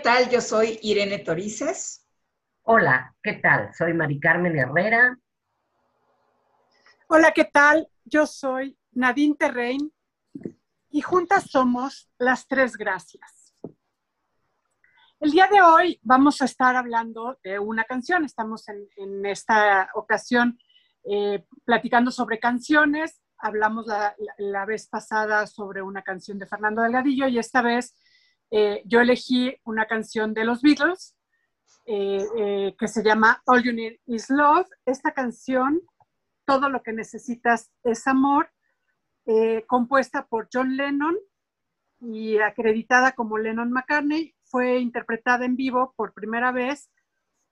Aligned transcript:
Hola, 0.00 0.12
¿qué 0.12 0.22
tal? 0.22 0.30
Yo 0.30 0.40
soy 0.40 0.78
Irene 0.80 1.18
Torices. 1.18 2.06
Hola, 2.62 3.14
¿qué 3.22 3.34
tal? 3.34 3.74
Soy 3.74 3.92
Mari 3.92 4.18
Carmen 4.18 4.58
Herrera. 4.58 5.18
Hola, 7.06 7.32
¿qué 7.32 7.44
tal? 7.44 7.86
Yo 8.04 8.26
soy 8.26 8.78
Nadine 8.92 9.36
Terrein 9.36 9.92
y 10.88 11.02
juntas 11.02 11.50
somos 11.50 12.10
las 12.16 12.48
tres 12.48 12.78
gracias. 12.78 13.54
El 15.20 15.32
día 15.32 15.48
de 15.52 15.60
hoy 15.60 16.00
vamos 16.02 16.40
a 16.40 16.46
estar 16.46 16.76
hablando 16.76 17.38
de 17.44 17.58
una 17.58 17.84
canción. 17.84 18.24
Estamos 18.24 18.66
en, 18.68 19.26
esta 19.26 19.90
ocasión 19.92 20.58
eh, 21.04 21.44
platicando 21.66 22.10
sobre 22.10 22.40
canciones. 22.40 23.20
Hablamos 23.36 23.84
la, 24.38 24.64
vez 24.64 24.88
pasada 24.88 25.46
sobre 25.46 25.82
una 25.82 26.00
canción 26.00 26.38
de 26.38 26.46
Fernando 26.46 26.80
Delgadillo 26.80 27.28
y 27.28 27.38
esta 27.38 27.60
vez 27.60 27.94
eh, 28.50 28.82
yo 28.84 29.00
elegí 29.00 29.56
una 29.64 29.86
canción 29.86 30.34
de 30.34 30.44
los 30.44 30.62
Beatles 30.62 31.16
eh, 31.86 32.74
que 32.78 32.88
se 32.88 33.02
llama 33.02 33.42
All 33.46 33.62
You 33.62 33.72
Need 33.72 33.96
Is 34.06 34.30
Love. 34.30 34.68
Esta 34.84 35.12
canción 35.12 35.80
todo 36.50 36.68
lo 36.68 36.82
que 36.82 36.92
necesitas 36.92 37.70
es 37.84 38.08
amor, 38.08 38.50
eh, 39.24 39.64
compuesta 39.68 40.26
por 40.26 40.48
John 40.52 40.76
Lennon 40.76 41.16
y 42.00 42.38
acreditada 42.38 43.12
como 43.12 43.38
Lennon 43.38 43.70
McCartney, 43.70 44.34
fue 44.42 44.80
interpretada 44.80 45.44
en 45.44 45.54
vivo 45.54 45.94
por 45.96 46.12
primera 46.12 46.50
vez 46.50 46.90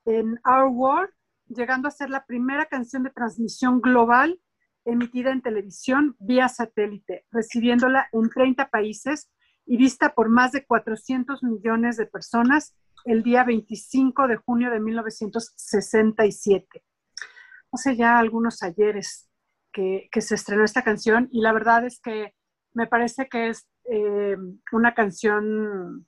en 0.05 0.41
Our 0.45 0.67
World, 0.73 1.13
llegando 1.47 1.87
a 1.87 1.93
ser 1.93 2.11
la 2.11 2.27
primera 2.27 2.67
canción 2.67 3.05
de 3.05 3.11
transmisión 3.11 3.81
global 3.81 4.41
emitida 4.85 5.31
en 5.31 5.43
televisión 5.43 6.17
vía 6.19 6.49
satélite, 6.49 7.25
recibiéndola 7.31 8.09
en 8.11 8.29
30 8.31 8.69
países 8.69 9.31
y 9.69 9.77
vista 9.77 10.15
por 10.15 10.29
más 10.29 10.53
de 10.53 10.67
400 10.67 11.43
millones 11.43 11.97
de 11.97 12.07
personas 12.07 12.75
el 13.05 13.23
día 13.23 13.45
25 13.45 14.27
de 14.27 14.37
junio 14.37 14.71
de 14.71 14.81
1967 14.81 16.85
hace 17.73 17.97
ya 17.97 18.19
algunos 18.19 18.63
ayeres 18.63 19.29
que, 19.73 20.09
se 20.21 20.35
estrenó 20.35 20.65
esta 20.65 20.83
canción 20.83 21.29
y 21.31 21.41
la 21.41 21.53
verdad 21.53 21.85
es 21.85 22.01
que 22.01 22.35
me 22.73 22.87
parece 22.87 23.29
que 23.29 23.49
es 23.49 23.69
eh, 23.85 24.37
una 24.73 24.95
canción 24.95 26.07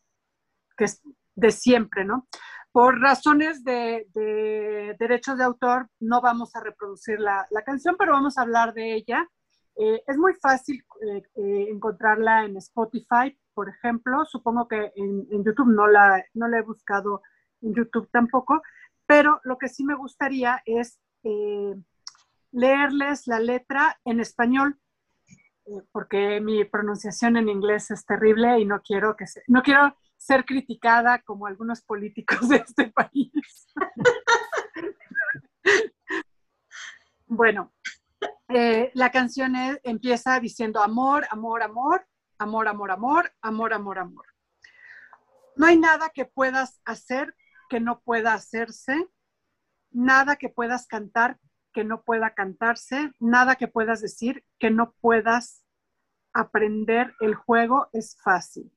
que 0.77 0.85
es 0.85 1.03
de 1.37 1.51
siempre, 1.53 2.05
¿no? 2.05 2.27
Por 2.73 3.01
razones 3.01 3.65
de, 3.65 4.07
derechos 4.99 5.39
de 5.39 5.45
autor 5.45 5.89
no 6.01 6.21
vamos 6.21 6.55
a 6.55 6.61
reproducir 6.61 7.21
la, 7.21 7.47
canción, 7.65 7.97
pero 7.99 8.13
vamos 8.13 8.39
a 8.39 8.43
hablar 8.43 8.75
de 8.75 8.95
ella. 8.95 9.29
Eh, 9.83 10.03
es 10.07 10.19
muy 10.19 10.35
fácil 10.35 10.85
eh, 11.01 11.67
encontrarla 11.71 12.45
en 12.45 12.59
Spotify, 12.59 13.35
por 13.55 13.71
ejemplo. 13.71 14.27
Supongo 14.27 14.69
que 14.69 14.93
en, 14.95 15.27
en, 15.31 15.43
YouTube 15.43 15.73
no 15.73 15.87
la, 15.87 16.23
no 16.35 16.49
la 16.49 16.59
he 16.59 16.63
buscado 16.63 17.23
en 17.63 17.75
YouTube 17.75 18.11
tampoco, 18.13 18.61
pero 19.07 19.41
lo 19.45 19.57
que 19.57 19.69
sí 19.69 19.85
me 19.85 19.95
gustaría 19.95 20.63
es 20.67 21.01
eh, 21.25 21.75
leerles 22.53 23.27
la 23.27 23.41
letra 23.41 23.99
en 24.05 24.21
español, 24.21 24.79
eh, 25.67 25.83
porque 25.93 26.41
mi 26.41 26.65
pronunciación 26.65 27.37
en 27.37 27.49
inglés 27.49 27.91
es 27.91 28.05
terrible 28.05 28.61
y 28.61 28.65
no 28.65 28.81
quiero, 28.83 29.17
que 29.17 29.25
no 29.49 29.63
quiero 29.63 29.97
ser 30.17 30.45
criticada 30.45 31.21
como 31.23 31.47
algunos 31.47 31.83
políticos 31.83 32.49
de 32.49 32.57
este 32.57 32.89
país. 32.89 33.69
bueno, 37.27 37.73
eh, 38.51 38.91
la 38.95 39.11
canción 39.11 39.55
empieza 39.83 40.39
diciendo 40.41 40.83
amor, 40.83 41.27
amor, 41.31 41.63
amor, 41.63 42.07
amor, 42.39 42.69
amor, 42.69 42.91
amor, 42.91 43.33
amor, 43.43 43.73
amor, 43.73 43.99
amor. 43.99 44.27
No 45.57 45.67
hay 45.67 45.79
nada 45.79 46.11
que 46.11 46.25
puedas 46.25 46.81
hacer 46.85 47.35
que 47.69 47.81
no 47.81 48.01
pueda 48.01 48.35
hacerse 48.35 49.09
nada 49.91 50.37
que 50.37 50.49
puedas 50.49 50.87
cantar 50.87 51.39
que 51.73 51.85
no 51.85 52.03
pueda 52.03 52.35
cantarse, 52.35 53.13
nada 53.21 53.55
que 53.55 53.69
puedas 53.69 54.01
decir 54.01 54.45
que 54.59 54.71
no 54.71 54.93
puedas 55.01 55.65
aprender 56.33 57.15
el 57.21 57.35
juego 57.35 57.89
es 57.93 58.17
fácil. 58.25 58.73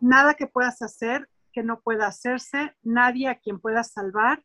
Nada 0.00 0.34
que 0.34 0.46
puedas 0.46 0.80
hacer 0.80 1.28
que 1.52 1.64
no 1.64 1.80
pueda 1.80 2.06
hacerse, 2.06 2.76
nadie 2.82 3.28
a 3.28 3.40
quien 3.40 3.58
puedas 3.58 3.90
salvar 3.90 4.44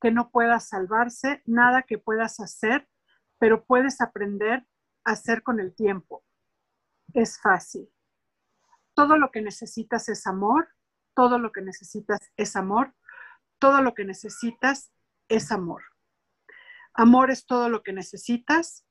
que 0.00 0.10
no 0.10 0.30
pueda 0.30 0.60
salvarse, 0.60 1.42
nada 1.44 1.82
que 1.82 1.98
puedas 1.98 2.40
hacer, 2.40 2.88
pero 3.38 3.64
puedes 3.64 4.00
aprender 4.00 4.66
a 5.04 5.12
hacer 5.12 5.42
con 5.42 5.60
el 5.60 5.74
tiempo. 5.74 6.24
Es 7.14 7.40
fácil. 7.40 7.88
Todo 8.94 9.16
lo 9.16 9.30
que 9.30 9.40
necesitas 9.42 10.08
es 10.08 10.26
amor, 10.26 10.68
todo 11.14 11.38
lo 11.38 11.52
que 11.52 11.62
necesitas 11.62 12.20
es 12.36 12.56
amor, 12.56 12.94
todo 13.58 13.82
lo 13.82 13.94
que 13.94 14.04
necesitas 14.04 14.92
es 15.28 15.50
amor. 15.52 15.82
Amor 16.94 17.30
es 17.30 17.46
todo 17.46 17.68
lo 17.68 17.82
que 17.82 17.92
necesitas. 17.92 18.84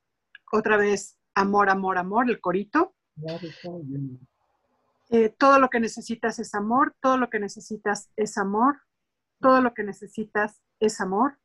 Otra 0.52 0.78
vez, 0.78 1.18
amor, 1.36 1.70
amor, 1.70 1.98
amor, 1.98 2.30
el 2.30 2.40
corito. 2.40 2.96
Eh, 5.10 5.30
todo 5.30 5.60
lo 5.60 5.70
que 5.70 5.80
necesitas 5.80 6.40
es 6.40 6.54
amor, 6.54 6.96
todo 7.02 7.18
lo 7.18 7.30
que 7.30 7.40
necesitas 7.40 8.12
es 8.16 8.38
amor, 8.38 8.82
todo 9.40 9.62
lo 9.62 9.74
que 9.74 9.84
necesitas 9.84 10.62
es 10.80 11.00
amor. 11.00 11.40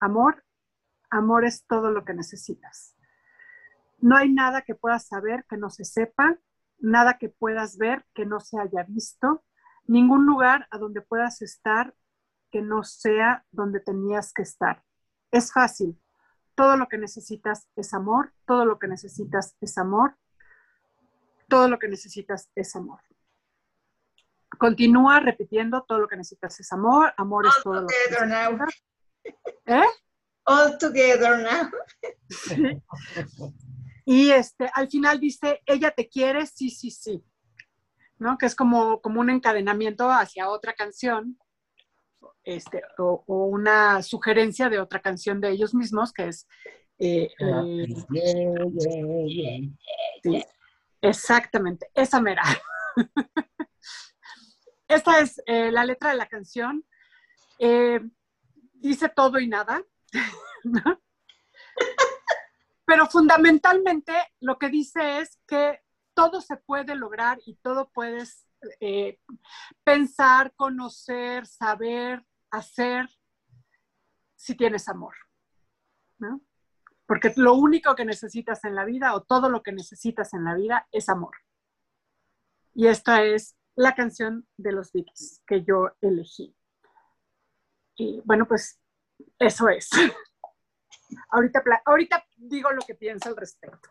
Amor, 0.00 0.44
amor 1.10 1.44
es 1.44 1.64
todo 1.66 1.90
lo 1.90 2.04
que 2.04 2.14
necesitas. 2.14 2.94
No 3.98 4.16
hay 4.16 4.32
nada 4.32 4.62
que 4.62 4.74
puedas 4.74 5.06
saber 5.06 5.44
que 5.48 5.56
no 5.56 5.70
se 5.70 5.84
sepa, 5.84 6.38
nada 6.78 7.18
que 7.18 7.28
puedas 7.28 7.78
ver 7.78 8.06
que 8.14 8.26
no 8.26 8.40
se 8.40 8.58
haya 8.60 8.84
visto, 8.84 9.44
ningún 9.86 10.26
lugar 10.26 10.68
a 10.70 10.78
donde 10.78 11.00
puedas 11.00 11.42
estar 11.42 11.94
que 12.50 12.62
no 12.62 12.84
sea 12.84 13.44
donde 13.50 13.80
tenías 13.80 14.32
que 14.32 14.42
estar. 14.42 14.84
Es 15.30 15.52
fácil. 15.52 16.00
Todo 16.54 16.76
lo 16.76 16.88
que 16.88 16.98
necesitas 16.98 17.68
es 17.76 17.94
amor, 17.94 18.32
todo 18.46 18.64
lo 18.64 18.78
que 18.78 18.88
necesitas 18.88 19.56
es 19.60 19.78
amor, 19.78 20.16
todo 21.48 21.68
lo 21.68 21.78
que 21.78 21.88
necesitas 21.88 22.50
es 22.54 22.74
amor. 22.76 23.00
Continúa 24.58 25.20
repitiendo, 25.20 25.82
todo 25.82 25.98
lo 25.98 26.08
que 26.08 26.16
necesitas 26.16 26.58
es 26.58 26.72
amor, 26.72 27.12
amor 27.16 27.46
es 27.46 27.62
todo 27.62 27.82
lo 27.82 27.86
que 27.86 28.26
necesitas. 28.26 28.82
¿Eh? 29.66 29.86
All 30.48 30.78
together 30.78 31.38
now. 31.42 31.70
Y 34.10 34.30
este, 34.30 34.70
al 34.72 34.88
final 34.88 35.20
dice, 35.20 35.60
ella 35.66 35.90
te 35.90 36.08
quiere, 36.08 36.46
sí, 36.46 36.70
sí, 36.70 36.90
sí. 36.90 37.22
¿No? 38.16 38.38
Que 38.38 38.46
es 38.46 38.54
como, 38.54 39.02
como 39.02 39.20
un 39.20 39.28
encadenamiento 39.28 40.10
hacia 40.10 40.48
otra 40.48 40.72
canción 40.72 41.38
este, 42.42 42.82
o, 42.96 43.22
una 43.26 44.02
sugerencia 44.02 44.70
de 44.70 44.80
otra 44.80 45.02
canción 45.02 45.42
de 45.42 45.50
ellos 45.50 45.74
mismos, 45.74 46.14
que 46.14 46.28
es... 46.28 46.48
Eh, 46.98 47.28
eh, 50.24 50.46
exactamente, 51.02 51.90
esa 51.92 52.22
mera. 52.22 52.42
Esta 54.88 55.20
es 55.20 55.42
eh, 55.46 55.70
la 55.70 55.84
letra 55.84 56.12
de 56.12 56.16
la 56.16 56.26
canción. 56.26 56.82
dice 58.72 59.10
todo 59.14 59.38
y 59.38 59.48
nada, 59.48 59.82
Pero 62.86 63.06
fundamentalmente 63.06 64.14
lo 64.40 64.58
que 64.58 64.68
dice 64.70 65.20
es 65.20 65.38
que 65.46 65.80
todo 66.14 66.40
se 66.40 66.56
puede 66.56 66.94
lograr 66.94 67.38
y 67.44 67.56
todo 67.56 67.90
puedes 67.90 68.46
pensar, 69.84 70.52
conocer, 70.56 71.46
saber, 71.46 72.26
hacer 72.50 73.08
si 74.34 74.56
tienes 74.56 74.88
amor. 74.88 75.14
¿no? 76.18 76.40
Porque 77.06 77.32
lo 77.36 77.54
único 77.54 77.94
que 77.94 78.04
necesitas 78.04 78.64
en 78.64 78.74
la 78.74 78.84
vida 78.84 79.14
o 79.14 79.22
todo 79.22 79.48
lo 79.48 79.62
que 79.62 79.72
necesitas 79.72 80.34
en 80.34 80.44
la 80.44 80.54
vida 80.54 80.88
es 80.92 81.08
amor. 81.08 81.36
Y 82.74 82.86
esta 82.86 83.22
es 83.22 83.56
la 83.76 83.94
canción 83.94 84.46
de 84.56 84.72
los 84.72 84.92
Beatles 84.92 85.42
que 85.46 85.64
yo 85.64 85.90
elegí. 86.00 86.54
Y 87.96 88.20
bueno, 88.24 88.46
pues 88.46 88.80
eso 89.38 89.68
es. 89.68 89.88
ahorita, 91.30 91.62
ahorita 91.84 92.24
digo 92.36 92.70
lo 92.70 92.82
que 92.86 92.94
pienso 92.94 93.28
al 93.28 93.36
respecto. 93.36 93.90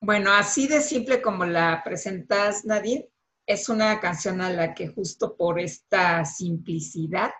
Bueno, 0.00 0.32
así 0.32 0.68
de 0.68 0.80
simple 0.80 1.22
como 1.22 1.46
la 1.46 1.82
presentas, 1.82 2.64
Nadine, 2.64 3.08
es 3.46 3.68
una 3.68 4.00
canción 4.00 4.40
a 4.40 4.50
la 4.50 4.74
que 4.74 4.88
justo 4.88 5.36
por 5.36 5.58
esta 5.58 6.24
simplicidad 6.24 7.30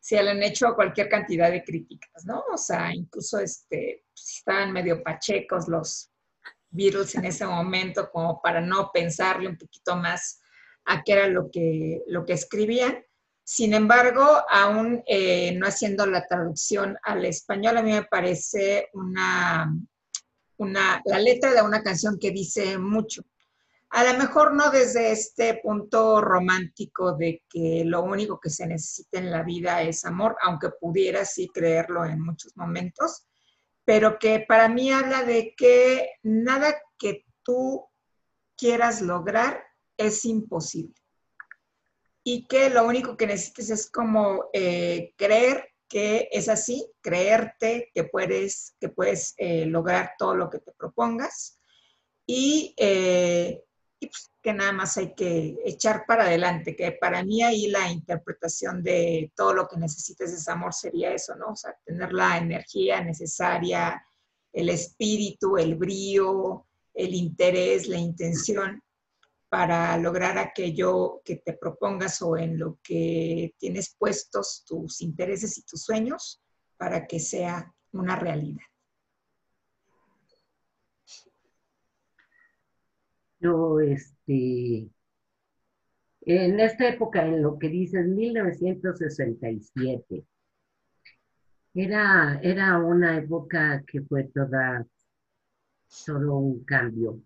se 0.00 0.22
le 0.22 0.30
han 0.30 0.42
hecho 0.42 0.74
cualquier 0.74 1.08
cantidad 1.08 1.50
de 1.50 1.62
críticas, 1.62 2.24
¿no? 2.24 2.44
O 2.52 2.56
sea, 2.56 2.94
incluso 2.94 3.38
este, 3.40 4.04
pues, 4.12 4.36
estaban 4.38 4.72
medio 4.72 5.02
pachecos 5.02 5.68
los 5.68 6.10
virus 6.70 7.14
en 7.14 7.24
ese 7.24 7.46
momento 7.46 8.10
como 8.10 8.40
para 8.40 8.60
no 8.60 8.90
pensarle 8.92 9.48
un 9.48 9.58
poquito 9.58 9.96
más 9.96 10.40
a 10.84 11.02
qué 11.02 11.12
era 11.12 11.26
lo 11.26 11.50
que, 11.50 12.02
lo 12.06 12.24
que 12.24 12.34
escribían. 12.34 13.04
Sin 13.50 13.72
embargo, 13.72 14.42
aún 14.50 15.02
eh, 15.06 15.54
no 15.56 15.66
haciendo 15.66 16.04
la 16.04 16.26
traducción 16.26 16.98
al 17.02 17.24
español, 17.24 17.78
a 17.78 17.82
mí 17.82 17.92
me 17.92 18.02
parece 18.02 18.90
una, 18.92 19.74
una, 20.58 21.00
la 21.06 21.18
letra 21.18 21.54
de 21.54 21.62
una 21.62 21.82
canción 21.82 22.18
que 22.18 22.30
dice 22.30 22.76
mucho 22.76 23.22
A 23.88 24.04
lo 24.04 24.18
mejor 24.18 24.52
no 24.52 24.70
desde 24.70 25.12
este 25.12 25.62
punto 25.62 26.20
romántico 26.20 27.16
de 27.16 27.42
que 27.48 27.84
lo 27.86 28.02
único 28.02 28.38
que 28.38 28.50
se 28.50 28.66
necesita 28.66 29.18
en 29.18 29.30
la 29.30 29.42
vida 29.42 29.80
es 29.80 30.04
amor, 30.04 30.36
aunque 30.42 30.68
pudiera 30.78 31.24
sí 31.24 31.48
creerlo 31.48 32.04
en 32.04 32.20
muchos 32.20 32.54
momentos, 32.54 33.28
pero 33.82 34.18
que 34.18 34.44
para 34.46 34.68
mí 34.68 34.92
habla 34.92 35.24
de 35.24 35.54
que 35.56 36.10
nada 36.22 36.76
que 36.98 37.24
tú 37.42 37.88
quieras 38.58 39.00
lograr 39.00 39.64
es 39.96 40.26
imposible. 40.26 41.07
Y 42.30 42.44
que 42.44 42.68
lo 42.68 42.86
único 42.86 43.16
que 43.16 43.26
necesites 43.26 43.70
es 43.70 43.90
como 43.90 44.50
eh, 44.52 45.14
creer 45.16 45.70
que 45.88 46.28
es 46.30 46.50
así, 46.50 46.86
creerte 47.00 47.90
que 47.94 48.04
puedes, 48.04 48.76
que 48.78 48.90
puedes 48.90 49.32
eh, 49.38 49.64
lograr 49.64 50.10
todo 50.18 50.34
lo 50.34 50.50
que 50.50 50.58
te 50.58 50.72
propongas 50.72 51.58
y, 52.26 52.74
eh, 52.76 53.64
pues, 53.98 54.30
que 54.42 54.52
nada 54.52 54.72
más 54.72 54.98
hay 54.98 55.14
que 55.14 55.56
echar 55.64 56.04
para 56.06 56.24
adelante, 56.24 56.76
que 56.76 56.92
para 56.92 57.24
mí 57.24 57.42
ahí 57.42 57.68
la 57.68 57.90
interpretación 57.90 58.82
de 58.82 59.32
todo 59.34 59.54
lo 59.54 59.66
que 59.66 59.78
necesites 59.78 60.30
es 60.30 60.48
amor 60.48 60.74
sería 60.74 61.14
eso, 61.14 61.34
¿no? 61.34 61.52
O 61.52 61.56
sea, 61.56 61.74
tener 61.82 62.12
la 62.12 62.36
energía 62.36 63.00
necesaria, 63.00 64.04
el 64.52 64.68
espíritu, 64.68 65.56
el 65.56 65.76
brío, 65.76 66.66
el 66.92 67.14
interés, 67.14 67.88
la 67.88 67.96
intención 67.96 68.82
para 69.48 69.96
lograr 69.96 70.36
aquello 70.38 71.22
que 71.24 71.36
te 71.36 71.54
propongas 71.54 72.20
o 72.22 72.36
en 72.36 72.58
lo 72.58 72.78
que 72.82 73.54
tienes 73.58 73.94
puestos 73.98 74.64
tus 74.66 75.00
intereses 75.00 75.56
y 75.58 75.62
tus 75.62 75.82
sueños 75.82 76.42
para 76.76 77.06
que 77.06 77.18
sea 77.18 77.72
una 77.92 78.16
realidad. 78.16 78.62
Yo, 83.40 83.80
este, 83.80 84.90
en 86.22 86.60
esta 86.60 86.88
época, 86.88 87.24
en 87.24 87.42
lo 87.42 87.58
que 87.58 87.68
dices, 87.68 88.06
1967, 88.06 90.26
era, 91.74 92.40
era 92.42 92.78
una 92.78 93.16
época 93.16 93.84
que 93.86 94.02
fue 94.02 94.24
toda, 94.24 94.84
todo 96.04 96.36
un 96.36 96.64
cambio. 96.64 97.22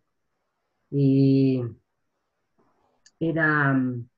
Y 0.90 1.62
era 3.22 3.72
mm, 3.72 4.08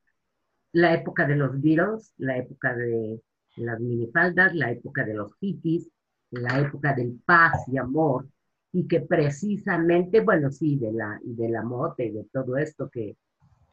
la 0.72 0.94
época 0.94 1.26
de 1.26 1.36
los 1.36 1.60
Beatles, 1.60 2.12
la 2.18 2.38
época 2.38 2.74
de 2.74 3.22
las 3.56 3.78
minifaldas, 3.80 4.54
la 4.54 4.70
época 4.72 5.04
de 5.04 5.14
los 5.14 5.34
hippies, 5.40 5.88
la 6.30 6.58
época 6.58 6.94
del 6.94 7.20
paz 7.24 7.68
y 7.68 7.76
amor, 7.78 8.26
y 8.72 8.88
que 8.88 9.00
precisamente, 9.00 10.20
bueno, 10.20 10.50
sí, 10.50 10.76
de 10.76 10.92
la, 10.92 11.20
de 11.22 11.48
la 11.48 11.62
moda 11.62 11.94
y 11.98 12.10
de 12.10 12.24
todo 12.32 12.56
esto 12.56 12.90
que, 12.90 13.16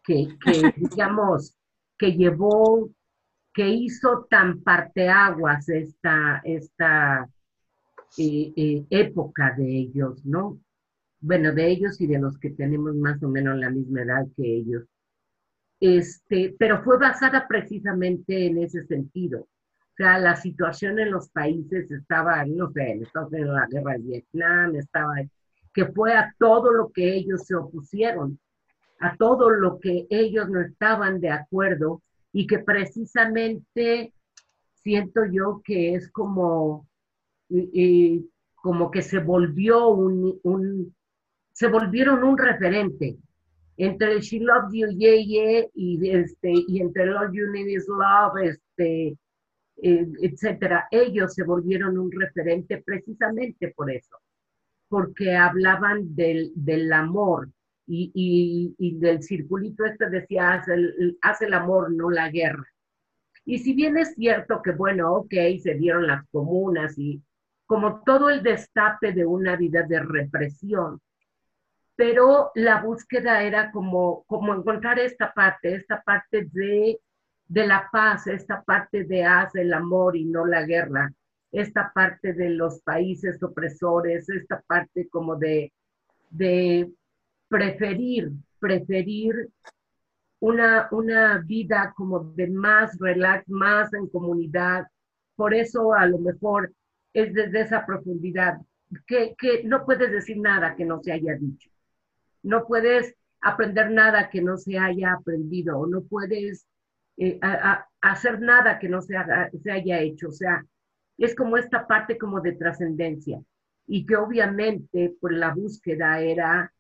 que, 0.03 0.27
digamos, 0.77 1.57
que 1.97 2.11
llevó, 2.11 2.89
que 3.53 3.67
hizo 3.67 4.27
tan 4.29 4.61
parteaguas 4.61 5.69
esta, 5.69 6.41
esta 6.43 7.27
eh, 8.17 8.53
eh, 8.55 8.85
época 8.89 9.55
de 9.57 9.65
ellos, 9.65 10.23
¿no? 10.25 10.59
Bueno, 11.21 11.53
de 11.53 11.67
ellos 11.67 11.99
y 12.01 12.07
de 12.07 12.19
los 12.19 12.37
que 12.37 12.49
tenemos 12.51 12.95
más 12.95 13.21
o 13.23 13.29
menos 13.29 13.57
la 13.57 13.69
misma 13.69 14.01
edad 14.01 14.27
que 14.35 14.43
ellos. 14.43 14.83
Este, 15.81 16.55
pero 16.59 16.83
fue 16.83 16.99
basada 16.99 17.47
precisamente 17.47 18.45
en 18.45 18.59
ese 18.59 18.85
sentido. 18.85 19.39
O 19.41 19.95
sea, 19.97 20.19
la 20.19 20.35
situación 20.35 20.99
en 20.99 21.11
los 21.11 21.29
países 21.29 21.89
estaba, 21.89 22.45
no 22.45 22.71
sé, 22.71 22.91
en 22.91 23.03
Estados 23.03 23.33
Unidos 23.33 23.55
la 23.55 23.67
guerra 23.67 23.93
de 23.93 24.03
Vietnam, 24.03 24.75
estaba, 24.75 25.15
que 25.73 25.87
fue 25.87 26.13
a 26.13 26.33
todo 26.37 26.71
lo 26.71 26.91
que 26.91 27.15
ellos 27.15 27.45
se 27.47 27.55
opusieron, 27.55 28.39
a 28.99 29.17
todo 29.17 29.49
lo 29.49 29.79
que 29.79 30.05
ellos 30.11 30.47
no 30.49 30.61
estaban 30.61 31.19
de 31.19 31.31
acuerdo 31.31 32.03
y 32.31 32.45
que 32.45 32.59
precisamente 32.59 34.13
siento 34.83 35.25
yo 35.25 35.61
que 35.63 35.95
es 35.95 36.11
como, 36.11 36.87
como 38.53 38.91
que 38.91 39.01
se 39.01 39.17
volvió 39.17 39.87
un, 39.87 40.39
un, 40.43 40.95
se 41.51 41.67
volvieron 41.67 42.23
un 42.23 42.37
referente 42.37 43.17
entre 43.85 44.13
el 44.13 44.21
She 44.21 44.39
Loves 44.39 44.71
You, 44.73 44.89
Yeah, 44.91 45.15
Yeah, 45.15 45.65
y, 45.73 46.09
este, 46.09 46.51
y 46.67 46.81
entre 46.81 47.09
All 47.15 47.31
You 47.33 47.47
Need 47.51 47.67
Is 47.67 47.87
Love, 47.87 48.37
este, 48.43 49.17
eh, 49.81 50.07
etcétera, 50.21 50.87
ellos 50.91 51.33
se 51.33 51.43
volvieron 51.43 51.97
un 51.97 52.11
referente 52.11 52.83
precisamente 52.85 53.73
por 53.75 53.89
eso, 53.89 54.17
porque 54.87 55.35
hablaban 55.35 56.15
del, 56.15 56.51
del 56.53 56.93
amor 56.93 57.49
y, 57.87 58.11
y, 58.13 58.75
y, 58.77 58.99
del 58.99 59.23
circulito 59.23 59.83
este 59.85 60.11
decía, 60.11 60.53
haz 60.53 60.67
el, 60.67 61.17
haz 61.23 61.41
el 61.41 61.53
amor, 61.53 61.91
no 61.91 62.11
la 62.11 62.29
guerra. 62.29 62.67
Y 63.45 63.57
si 63.57 63.73
bien 63.73 63.97
es 63.97 64.13
cierto 64.13 64.61
que, 64.61 64.73
bueno, 64.73 65.11
ok, 65.13 65.33
se 65.59 65.73
dieron 65.73 66.05
las 66.05 66.23
comunas 66.29 66.95
y 66.99 67.19
como 67.65 68.03
todo 68.03 68.29
el 68.29 68.43
destape 68.43 69.11
de 69.11 69.25
una 69.25 69.55
vida 69.55 69.81
de 69.81 70.01
represión, 70.01 71.01
pero 72.01 72.49
la 72.55 72.81
búsqueda 72.81 73.43
era 73.43 73.71
como, 73.71 74.23
como 74.23 74.55
encontrar 74.55 74.97
esta 74.97 75.31
parte, 75.31 75.75
esta 75.75 76.01
parte 76.01 76.49
de, 76.51 76.99
de 77.47 77.67
la 77.67 77.89
paz, 77.91 78.25
esta 78.25 78.63
parte 78.63 79.03
de 79.03 79.23
haz 79.23 79.53
el 79.53 79.71
amor 79.71 80.17
y 80.17 80.25
no 80.25 80.47
la 80.47 80.65
guerra, 80.65 81.13
esta 81.51 81.91
parte 81.93 82.33
de 82.33 82.49
los 82.49 82.81
países 82.81 83.43
opresores, 83.43 84.27
esta 84.29 84.63
parte 84.65 85.09
como 85.09 85.35
de, 85.35 85.71
de 86.31 86.91
preferir, 87.47 88.31
preferir 88.57 89.49
una, 90.39 90.87
una 90.89 91.37
vida 91.45 91.93
como 91.95 92.31
de 92.33 92.47
más 92.47 92.97
relax, 92.97 93.47
más 93.47 93.93
en 93.93 94.07
comunidad. 94.07 94.87
Por 95.35 95.53
eso 95.53 95.93
a 95.93 96.07
lo 96.07 96.17
mejor 96.17 96.73
es 97.13 97.31
desde 97.31 97.61
esa 97.61 97.85
profundidad 97.85 98.57
que, 99.05 99.35
que 99.37 99.61
no 99.65 99.85
puedes 99.85 100.11
decir 100.11 100.39
nada 100.39 100.75
que 100.75 100.83
no 100.83 100.99
se 101.03 101.11
haya 101.11 101.35
dicho. 101.35 101.70
No 102.43 102.65
puedes 102.67 103.15
aprender 103.41 103.91
nada 103.91 104.29
que 104.29 104.41
no 104.41 104.57
se 104.57 104.77
haya 104.77 105.13
aprendido 105.13 105.79
o 105.79 105.87
no 105.87 106.01
puedes 106.03 106.67
eh, 107.17 107.39
hacer 108.01 108.39
nada 108.41 108.79
que 108.79 108.89
no 108.89 109.01
se, 109.01 109.15
haya 109.17 109.99
hecho. 109.99 110.29
O 110.29 110.31
sea, 110.31 110.65
es 111.17 111.35
como 111.35 111.57
esta 111.57 111.87
parte 111.87 112.17
como 112.17 112.41
de 112.41 112.53
trascendencia 112.53 113.41
y 113.87 114.05
que 114.05 114.15
obviamente 114.15 115.15
por 115.19 115.33
la 115.33 115.53
búsqueda 115.53 116.19
era, 116.21 116.71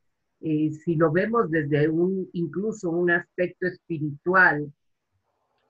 eh, 0.41 0.71
si 0.71 0.95
lo 0.95 1.11
vemos 1.11 1.49
desde 1.51 1.89
un, 1.89 2.29
incluso 2.33 2.89
un 2.89 3.11
aspecto 3.11 3.67
espiritual, 3.67 4.71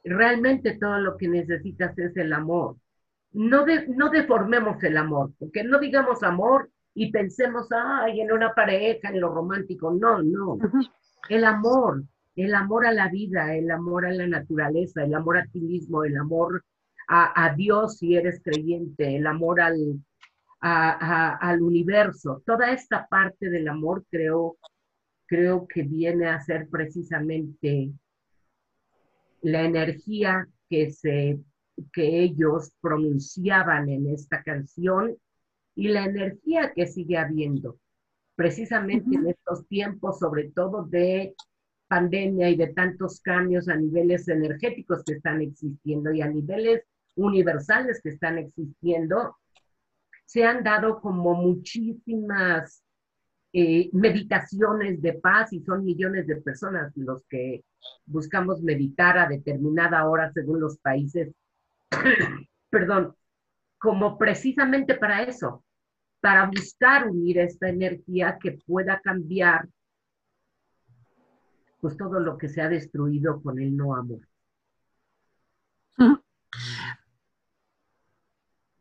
realmente 0.03 0.77
todo 0.77 0.99
lo 0.99 1.17
que 1.17 1.27
necesitas 1.27 1.97
es 1.97 2.15
el 2.17 2.33
amor. 2.33 2.77
No, 3.33 3.65
no 3.95 4.09
deformemos 4.09 4.83
el 4.83 4.97
amor, 4.97 5.31
porque 5.39 5.63
no 5.63 5.79
digamos 5.79 6.21
amor 6.21 6.69
y 6.93 7.11
pensemos, 7.11 7.67
ay, 7.71 8.21
en 8.21 8.31
una 8.31 8.53
pareja, 8.53 9.09
en 9.09 9.21
lo 9.21 9.29
romántico. 9.33 9.91
No, 9.91 10.21
no. 10.21 10.57
El 11.29 11.45
amor, 11.45 12.03
el 12.35 12.53
amor 12.53 12.85
a 12.85 12.91
la 12.91 13.09
vida, 13.09 13.55
el 13.55 13.71
amor 13.71 14.05
a 14.05 14.11
la 14.11 14.27
naturaleza, 14.27 15.03
el 15.03 15.13
amor 15.13 15.37
a 15.37 15.45
ti 15.45 15.61
mismo, 15.61 16.03
el 16.03 16.17
amor 16.17 16.63
a, 17.07 17.53
Dios 17.55 17.97
si 17.97 18.15
eres 18.15 18.41
creyente, 18.41 19.17
el 19.17 19.27
amor 19.27 19.59
al, 19.59 20.01
al 20.61 21.61
universo. 21.61 22.41
Toda 22.45 22.71
esta 22.71 23.05
parte 23.07 23.49
del 23.49 23.67
amor 23.67 24.05
creo, 24.09 24.57
creo 25.25 25.67
que 25.67 25.83
viene 25.83 26.27
a 26.27 26.39
ser 26.39 26.69
precisamente 26.69 27.91
la 29.41 29.63
energía 29.63 30.47
que, 30.69 30.91
se, 30.91 31.39
que 31.91 32.23
ellos 32.23 32.71
pronunciaban 32.79 33.89
en 33.89 34.07
esta 34.07 34.41
canción 34.41 35.17
y 35.75 35.87
la 35.87 36.05
energía 36.05 36.73
que 36.73 36.87
sigue 36.87 37.17
habiendo, 37.17 37.79
precisamente 38.35 39.15
en 39.15 39.27
estos 39.27 39.67
tiempos, 39.67 40.19
sobre 40.19 40.51
todo 40.51 40.83
de 40.83 41.35
pandemia 41.87 42.49
y 42.49 42.55
de 42.55 42.67
tantos 42.67 43.19
cambios 43.19 43.67
a 43.67 43.75
niveles 43.75 44.27
energéticos 44.27 45.03
que 45.03 45.13
están 45.13 45.41
existiendo 45.41 46.11
y 46.13 46.21
a 46.21 46.27
niveles 46.27 46.83
universales 47.15 47.99
que 48.01 48.09
están 48.09 48.37
existiendo, 48.37 49.37
se 50.25 50.45
han 50.45 50.63
dado 50.63 51.01
como 51.01 51.33
muchísimas 51.33 52.83
eh, 53.53 53.89
meditaciones 53.91 55.01
de 55.01 55.13
paz 55.13 55.51
y 55.51 55.59
son 55.59 55.83
millones 55.83 56.25
de 56.25 56.37
personas 56.37 56.93
los 56.95 57.25
que 57.27 57.65
buscamos 58.05 58.61
meditar 58.61 59.17
a 59.17 59.27
determinada 59.27 60.07
hora 60.07 60.31
según 60.31 60.61
los 60.61 60.77
países. 60.77 61.33
Perdón, 62.69 63.13
como 63.81 64.15
precisamente 64.15 64.93
para 64.93 65.23
eso, 65.23 65.65
para 66.21 66.45
buscar 66.45 67.09
unir 67.09 67.39
esta 67.39 67.67
energía 67.67 68.37
que 68.39 68.51
pueda 68.51 69.01
cambiar 69.01 69.67
pues 71.79 71.97
todo 71.97 72.19
lo 72.19 72.37
que 72.37 72.47
se 72.47 72.61
ha 72.61 72.69
destruido 72.69 73.41
con 73.41 73.59
el 73.59 73.75
no 73.75 73.95
amor. 73.95 74.19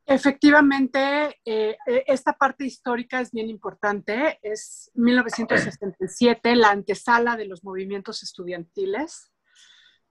Efectivamente, 0.05 1.41
eh, 1.47 1.79
eh, 1.87 2.05
esta 2.07 2.35
parte 2.35 2.67
histórica 2.67 3.23
es 3.23 3.31
bien 3.31 3.49
importante. 3.49 4.39
Es 4.43 4.91
1967, 4.95 6.57
la 6.57 6.73
antesala 6.73 7.39
de 7.39 7.47
los 7.47 7.65
movimientos 7.65 8.23
estudiantiles, 8.23 9.33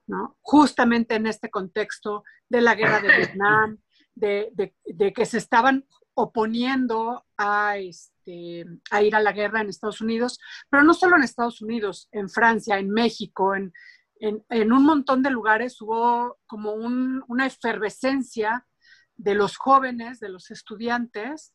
¿no? 0.07 0.35
justamente 0.41 1.13
en 1.13 1.27
este 1.27 1.51
contexto 1.51 2.23
de 2.47 2.61
la 2.61 2.73
guerra 2.73 3.01
de 3.01 3.15
Vietnam, 3.17 3.77
de, 4.19 5.13
que 5.15 5.25
se 5.25 5.37
estaban 5.37 5.85
oponiendo 6.13 7.25
a, 7.37 7.77
este, 7.77 8.65
a 8.91 9.01
ir 9.01 9.15
a 9.15 9.21
la 9.21 9.31
guerra 9.31 9.61
en 9.61 9.69
Estados 9.69 10.01
Unidos, 10.01 10.39
pero 10.69 10.83
no 10.83 10.93
solo 10.93 11.15
en 11.15 11.23
Estados 11.23 11.61
Unidos, 11.61 12.09
en 12.11 12.29
Francia, 12.29 12.77
en 12.77 12.89
México, 12.89 13.55
en, 13.55 13.73
un 14.19 14.83
montón 14.83 15.23
de 15.23 15.29
lugares 15.29 15.79
hubo 15.81 16.39
como 16.45 16.73
una 16.73 17.45
efervescencia 17.45 18.67
de 19.15 19.33
los 19.33 19.55
jóvenes, 19.55 20.19
de 20.19 20.27
los 20.27 20.51
estudiantes, 20.51 21.53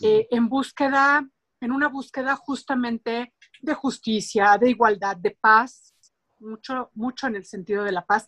eh, 0.00 0.28
en 0.30 0.48
búsqueda, 0.48 1.28
en 1.60 1.72
una 1.72 1.88
búsqueda 1.88 2.36
justamente 2.36 3.34
de 3.60 3.74
justicia, 3.74 4.56
de 4.56 4.70
igualdad, 4.70 5.16
de 5.16 5.36
paz, 5.40 5.94
mucho, 6.38 6.90
mucho 6.94 7.26
en 7.26 7.36
el 7.36 7.44
sentido 7.44 7.82
de 7.82 7.92
la 7.92 8.04
paz, 8.04 8.26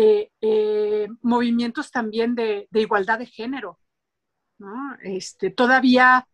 eh, 0.00 0.30
eh, 0.40 1.08
movimientos 1.22 1.90
también 1.90 2.34
de, 2.34 2.68
igualdad 2.72 3.18
de 3.18 3.26
género, 3.26 3.78
este, 5.02 5.50
todavía 5.50 6.26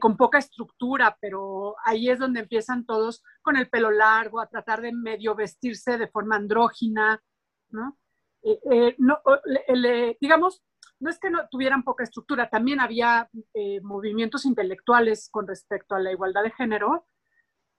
con 0.00 0.16
poca 0.16 0.38
estructura, 0.38 1.16
pero 1.20 1.76
ahí 1.84 2.08
es 2.08 2.18
donde 2.18 2.40
empiezan 2.40 2.86
todos 2.86 3.22
con 3.42 3.56
el 3.56 3.68
pelo 3.68 3.90
largo, 3.90 4.40
a 4.40 4.48
tratar 4.48 4.80
de 4.80 4.92
medio 4.92 5.34
vestirse 5.34 5.98
de 5.98 6.08
forma 6.08 6.36
andrógina, 6.36 7.22
¿no? 7.68 7.96
digamos, 10.20 10.62
no 10.98 11.10
es 11.10 11.18
que 11.18 11.30
no 11.30 11.46
tuvieran 11.50 11.82
poca 11.82 12.04
estructura, 12.04 12.48
también 12.48 12.80
había 12.80 13.28
eh, 13.54 13.80
movimientos 13.82 14.44
intelectuales 14.44 15.28
con 15.30 15.46
respecto 15.46 15.94
a 15.94 16.00
la 16.00 16.12
igualdad 16.12 16.42
de 16.42 16.52
género, 16.52 17.06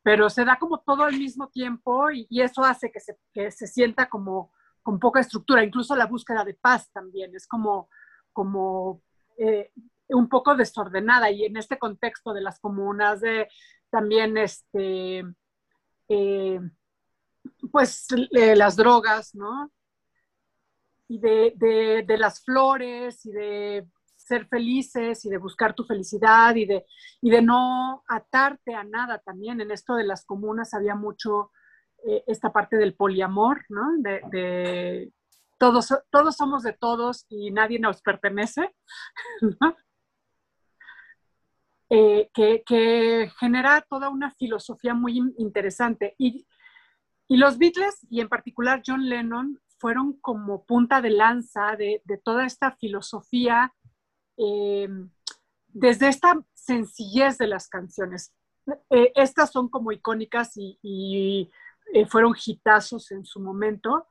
pero 0.04 0.30
se 0.30 0.46
da 0.46 0.58
como 0.58 0.80
todo 0.80 1.04
al 1.04 1.18
mismo 1.18 1.50
tiempo 1.50 2.12
y, 2.12 2.28
eso 2.42 2.64
hace 2.64 2.92
que 2.92 3.52
se, 3.52 3.68
sienta 3.68 4.08
como 4.08 4.52
con 4.88 5.00
poca 5.00 5.20
estructura, 5.20 5.66
incluso 5.66 5.98
la 5.98 6.06
búsqueda 6.06 6.46
de 6.46 6.54
paz 6.54 6.90
también 6.94 7.36
es 7.36 7.46
como, 7.46 7.90
como 8.32 9.02
eh, 9.38 9.74
un 10.08 10.30
poco 10.30 10.56
desordenada 10.56 11.30
y 11.30 11.44
en 11.44 11.58
este 11.58 11.78
contexto 11.78 12.32
de 12.32 12.40
las 12.40 12.58
comunas, 12.62 13.20
de 13.20 13.50
también 13.90 14.38
este, 14.38 15.26
eh, 16.08 16.62
pues 17.70 18.08
las 18.32 18.78
drogas, 18.78 19.36
¿no? 19.36 19.74
y 21.10 21.20
de, 21.20 22.06
de, 22.08 22.18
las 22.18 22.42
flores 22.42 23.26
y 23.26 23.32
de 23.34 23.86
ser 24.16 24.48
felices 24.48 25.26
y 25.26 25.30
de 25.30 25.38
buscar 25.38 25.74
tu 25.74 25.84
felicidad 25.84 26.56
y 26.56 26.66
de, 26.66 26.86
y 27.20 27.30
de 27.30 27.42
no 27.42 28.06
atarte 28.08 28.74
a 28.74 28.86
nada 28.86 29.18
también. 29.20 29.60
En 29.60 29.72
esto 29.72 29.96
de 29.96 30.06
las 30.06 30.24
comunas 30.24 30.74
había 30.74 30.96
mucho 30.96 31.52
eh, 32.08 32.24
esta 32.28 32.52
parte 32.52 32.78
del 32.78 32.96
poliamor, 32.96 33.66
¿no? 33.70 33.98
De, 33.98 35.12
todos, 35.58 35.94
todos 36.10 36.36
somos 36.36 36.64
de 36.64 36.74
todos 36.74 37.26
y 37.30 37.52
nadie 37.52 37.80
nos 37.80 38.02
pertenece, 38.02 38.74
eh, 41.90 42.30
que, 42.34 42.64
que, 42.66 43.32
genera 43.40 43.86
toda 43.90 44.10
una 44.10 44.32
filosofía 44.36 44.94
muy 44.94 45.22
interesante. 45.38 46.16
Y, 46.18 46.48
y 47.28 47.38
los 47.38 47.58
Beatles, 47.58 48.06
y 48.10 48.22
en 48.22 48.30
particular 48.30 48.82
John 48.86 49.10
Lennon, 49.10 49.60
fueron 49.80 50.14
como 50.14 50.66
punta 50.66 51.02
de 51.02 51.12
lanza 51.12 51.76
de, 51.76 52.02
toda 52.24 52.46
esta 52.46 52.72
filosofía, 52.78 53.74
eh, 54.38 54.90
desde 55.68 56.08
esta 56.08 56.40
sencillez 56.54 57.38
de 57.38 57.48
las 57.48 57.68
canciones. 57.68 58.34
Eh, 58.90 59.12
estas 59.16 59.52
son 59.52 59.70
como 59.70 59.92
icónicas 59.92 60.52
y, 60.56 61.50
eh, 61.94 62.06
fueron 62.06 62.34
hitazos 62.36 63.12
en 63.12 63.26
su 63.26 63.40
momento, 63.40 64.08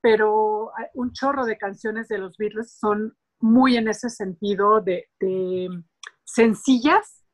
pero 0.00 0.72
un 0.94 1.12
chorro 1.12 1.44
de 1.44 1.58
canciones 1.58 2.08
de 2.08 2.18
los 2.18 2.36
Beatles 2.36 2.76
son 2.78 3.16
muy 3.40 3.76
en 3.76 3.88
ese 3.88 4.08
sentido 4.08 4.80
de, 4.80 5.08
sencillas 6.24 7.24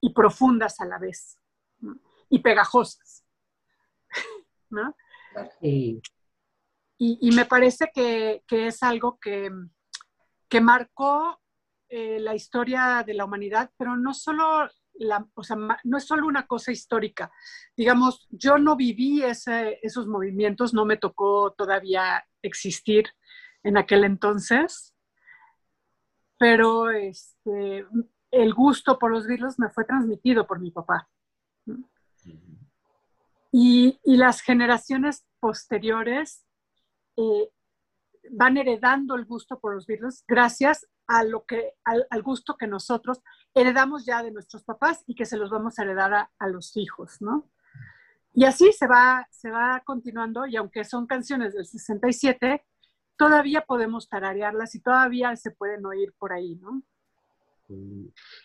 y 0.00 0.12
profundas 0.12 0.80
a 0.80 0.86
la 0.86 0.98
vez, 0.98 1.38
y 2.28 2.38
pegajosas. 2.40 3.24
¿no? 4.70 4.94
Y, 5.60 6.00
me 7.34 7.46
parece 7.46 7.90
que, 7.94 8.42
es 8.48 8.82
algo 8.82 9.18
que, 9.18 9.50
que 10.48 10.60
marcó 10.60 11.40
eh, 11.88 12.20
la 12.20 12.34
historia 12.34 13.02
de 13.06 13.14
la 13.14 13.24
humanidad, 13.24 13.70
pero 13.76 13.96
no 13.96 14.14
solo 14.14 14.68
la, 14.94 15.26
o 15.34 15.42
sea, 15.42 15.56
no 15.84 15.96
es 15.96 16.04
solo 16.04 16.26
una 16.26 16.46
cosa 16.46 16.72
histórica. 16.72 17.32
Digamos, 17.76 18.26
yo 18.30 18.58
no 18.58 18.76
viví 18.76 19.22
ese, 19.22 19.78
esos 19.82 20.06
movimientos, 20.06 20.74
no 20.74 20.84
me 20.84 20.96
tocó 20.96 21.52
todavía 21.52 22.24
existir 22.42 23.08
en 23.62 23.76
aquel 23.76 24.04
entonces, 24.04 24.94
pero 26.38 26.90
este, 26.90 27.86
el 28.30 28.54
gusto 28.54 28.98
por 28.98 29.10
los 29.10 29.26
Beatles 29.26 29.58
me 29.58 29.68
fue 29.68 29.84
transmitido 29.84 30.46
por 30.46 30.60
mi 30.60 30.70
papá. 30.70 31.08
Y, 33.52 33.98
y 34.04 34.16
las 34.16 34.40
generaciones 34.40 35.26
posteriores 35.40 36.46
eh, 37.16 37.50
van 38.30 38.56
heredando 38.56 39.14
el 39.14 39.24
gusto 39.24 39.58
por 39.58 39.74
los 39.74 39.86
Beatles 39.86 40.24
gracias 40.26 40.86
a 41.06 41.24
lo 41.24 41.44
que, 41.44 41.74
al, 41.84 42.22
gusto 42.22 42.56
que 42.56 42.66
nosotros 42.66 43.20
heredamos 43.54 44.04
ya 44.04 44.22
de 44.22 44.30
nuestros 44.30 44.62
papás 44.62 45.02
y 45.06 45.14
que 45.14 45.24
se 45.24 45.36
los 45.36 45.50
vamos 45.50 45.78
a 45.78 45.82
heredar 45.82 46.28
a, 46.38 46.48
los 46.48 46.76
hijos, 46.76 47.20
¿no? 47.20 47.50
Y 48.32 48.44
así 48.44 48.72
se 48.72 48.86
va, 48.86 49.26
se 49.30 49.50
va 49.50 49.82
continuando 49.84 50.46
y 50.46 50.56
aunque 50.56 50.84
son 50.84 51.08
canciones 51.08 51.54
del 51.54 51.66
67, 51.66 52.64
todavía 53.16 53.62
podemos 53.62 54.08
tararearlas 54.08 54.74
y 54.76 54.80
todavía 54.80 55.34
se 55.34 55.50
pueden 55.50 55.84
oír 55.84 56.14
por 56.16 56.32
ahí, 56.32 56.54
¿no? 56.56 56.82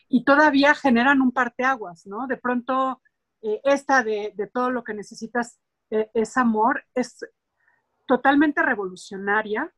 Y 0.10 0.24
todavía 0.24 0.74
generan 0.74 1.22
un 1.22 1.32
parteaguas, 1.32 2.06
¿no? 2.08 2.26
De 2.28 2.38
pronto, 2.38 3.02
eh, 3.42 3.62
esta 3.64 4.04
de, 4.04 4.34
de, 4.36 4.48
todo 4.48 4.72
lo 4.72 4.84
que 4.84 4.94
necesitas 4.94 5.60
eh, 5.92 6.10
es 6.14 6.36
amor, 6.38 6.84
es, 6.94 7.20
totalmente 8.06 8.62
revolucionaria 8.62 9.74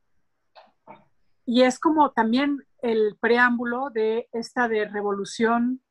y 1.50 1.62
es 1.62 1.78
como 1.78 2.12
también 2.12 2.62
el 2.82 3.16
preámbulo 3.18 3.88
de 3.88 4.28
esta 4.32 4.68
de 4.68 4.84
revolución 4.84 5.82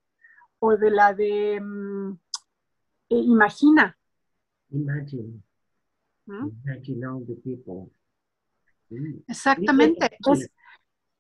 o 0.60 0.78
de 0.78 0.92
la 0.92 1.16
de 1.16 1.60
mm, 1.60 2.12
eh, 3.10 3.16
imagina. 3.18 3.98
Imagine. 4.70 5.42
Imagine 6.28 7.08
all 7.08 7.26
the 7.26 7.36
people. 7.36 7.92
Exactamente. 9.28 10.18
Es, 10.32 10.50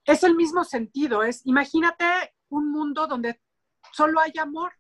es 0.06 0.24
el 0.24 0.36
mismo 0.36 0.64
sentido. 0.64 1.24
Es 1.24 1.44
imagínate 1.46 2.06
un 2.50 2.72
mundo 2.72 3.08
donde 3.08 3.42
solo 3.92 4.20
hay 4.20 4.34
amor 4.40 4.72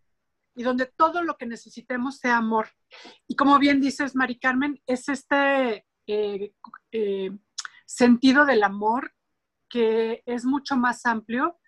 y 0.56 0.62
donde 0.62 0.86
todo 0.86 1.24
lo 1.24 1.36
que 1.36 1.48
necesitemos 1.48 2.17
sea 2.17 2.38
amor. 2.38 2.67
Y 3.27 3.36
como 3.36 3.58
bien 3.58 3.82
dices, 3.82 4.15
Mari 4.15 4.38
Carmen, 4.38 4.79
es 4.86 5.10
este 5.10 5.87
eh, 6.08 6.54
eh, 6.92 7.32
sentido 7.86 8.46
del 8.46 8.64
amor 8.64 9.12
que 9.70 10.24
es 10.26 10.46
mucho 10.46 10.76
más 10.78 11.06
amplio 11.06 11.60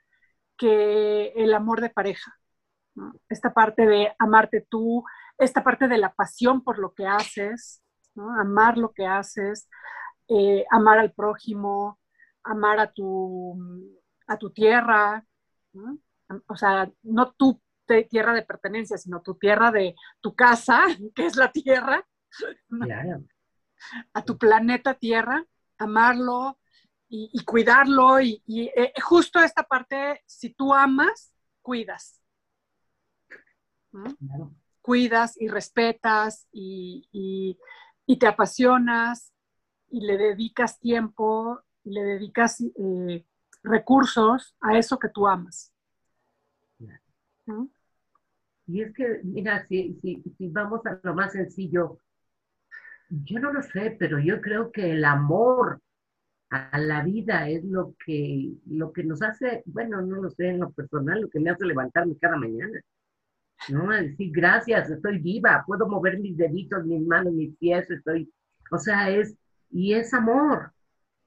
que 0.57 1.33
el 1.35 1.53
amor 1.53 1.81
de 1.81 1.89
pareja. 1.89 2.37
Esta 3.29 3.53
parte 3.53 3.85
de 3.85 4.13
amarte 4.17 4.65
tú, 4.69 5.03
esta 5.37 5.63
parte 5.63 5.87
de 5.87 5.97
la 5.97 6.13
pasión 6.13 6.63
por 6.63 6.79
lo 6.79 6.93
que 6.93 7.05
haces, 7.05 7.81
amar 8.39 8.77
lo 8.77 8.91
que 8.91 9.05
haces, 9.05 9.69
eh, 10.27 10.65
amar 10.71 10.99
al 10.99 11.13
prójimo, 11.13 11.99
amar 12.43 12.79
a 12.79 12.91
tu, 12.91 13.57
a 14.27 14.37
tu 14.37 14.51
tierra, 14.51 15.25
o 16.47 16.55
sea, 16.55 16.91
no 17.03 17.31
tu 17.33 17.61
tierra 18.09 18.33
de 18.33 18.43
pertenencia, 18.43 18.97
sino 18.97 19.21
tu 19.21 19.35
tierra 19.35 19.71
de 19.71 19.95
tu 20.21 20.35
casa, 20.35 20.83
que 21.15 21.25
es 21.25 21.35
la 21.35 21.51
tierra 21.51 22.05
a 24.13 24.23
tu 24.23 24.37
planeta 24.37 24.93
Tierra, 24.93 25.45
amarlo 25.77 26.59
y, 27.07 27.43
cuidarlo. 27.43 28.19
Y, 28.21 28.41
eh, 28.75 28.93
justo 29.01 29.39
esta 29.39 29.63
parte, 29.63 30.21
si 30.25 30.51
tú 30.51 30.73
amas, 30.73 31.33
cuidas. 31.61 32.21
Cuidas 34.81 35.39
y 35.39 35.47
respetas 35.47 36.47
y, 36.51 37.57
te 38.19 38.27
apasionas 38.27 39.33
y 39.89 40.01
le 40.01 40.17
dedicas 40.17 40.79
tiempo, 40.79 41.61
le 41.83 42.01
dedicas 42.03 42.61
eh, 42.61 43.25
recursos 43.63 44.55
a 44.61 44.77
eso 44.77 44.99
que 44.99 45.09
tú 45.09 45.27
amas. 45.27 45.73
Y 48.67 48.81
es 48.81 48.93
que, 48.93 49.21
mira, 49.23 49.65
si, 49.65 49.95
si, 49.95 50.23
vamos 50.49 50.85
a 50.85 50.99
lo 51.01 51.15
más 51.15 51.33
sencillo, 51.33 51.97
yo 53.09 53.39
no 53.39 53.51
lo 53.51 53.61
sé, 53.61 53.95
pero 53.99 54.19
yo 54.19 54.41
creo 54.41 54.71
que 54.71 54.91
el 54.91 55.03
amor 55.05 55.81
a 56.49 56.77
la 56.79 57.03
vida, 57.03 57.47
es 57.47 57.63
lo 57.63 57.95
que, 58.03 58.53
lo 58.65 58.91
que 58.91 59.03
nos 59.03 59.21
hace, 59.21 59.61
bueno, 59.65 60.01
no 60.01 60.21
lo 60.21 60.29
sé 60.31 60.49
en 60.49 60.59
lo 60.59 60.71
personal, 60.71 61.21
lo 61.21 61.29
que 61.29 61.39
me 61.39 61.51
hace 61.51 61.65
levantarme 61.65 62.17
cada 62.19 62.37
mañana. 62.37 62.79
¿no? 63.67 63.89
Decir, 63.91 64.31
gracias, 64.31 64.89
estoy 64.89 65.19
viva, 65.19 65.63
puedo 65.67 65.87
mover 65.87 66.19
mis 66.19 66.37
deditos, 66.37 66.85
mis 66.85 67.05
manos, 67.05 67.33
mis 67.33 67.55
pies, 67.57 67.89
estoy, 67.91 68.31
o 68.71 68.77
sea, 68.77 69.09
es, 69.09 69.35
y 69.69 69.93
es 69.93 70.13
amor, 70.13 70.71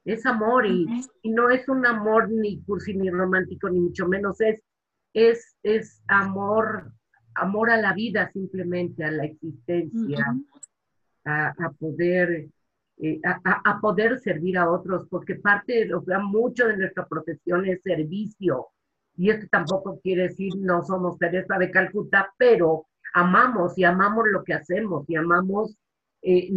es 0.04 0.24
amor, 0.26 0.66
y, 0.66 0.86
y 1.22 1.30
no 1.30 1.50
es 1.50 1.68
un 1.68 1.86
amor 1.86 2.30
ni 2.30 2.62
cursi, 2.62 2.94
ni 2.94 3.10
romántico, 3.10 3.68
ni 3.68 3.80
mucho 3.80 4.08
menos, 4.08 4.40
es, 4.40 4.60
es, 5.12 5.56
es 5.62 6.02
amor, 6.08 6.92
amor 7.34 7.70
a 7.70 7.76
la 7.76 7.92
vida 7.92 8.30
simplemente, 8.32 9.04
a 9.04 9.10
la 9.10 9.24
existencia, 9.24 10.24
a, 11.24 11.48
a, 11.48 11.70
poder... 11.72 12.48
Eh, 12.98 13.20
a, 13.24 13.70
a, 13.70 13.80
poder 13.80 14.18
servir 14.20 14.58
a 14.58 14.70
otros, 14.70 15.06
porque 15.08 15.36
parte, 15.36 15.92
o 15.92 16.02
sea, 16.04 16.20
mucho 16.20 16.68
de 16.68 16.76
nuestra 16.76 17.06
profesión 17.06 17.66
es 17.66 17.80
servicio, 17.82 18.68
y 19.16 19.30
esto 19.30 19.46
tampoco 19.50 20.00
quiere 20.00 20.28
decir 20.28 20.52
no 20.56 20.82
somos 20.82 21.18
Teresa 21.18 21.58
de 21.58 21.70
Calcuta, 21.70 22.32
pero 22.38 22.86
amamos 23.14 23.76
y 23.76 23.84
amamos 23.84 24.24
lo 24.30 24.42
que 24.42 24.54
hacemos 24.54 25.08
y 25.08 25.16
amamos 25.16 25.76
eh, 26.22 26.50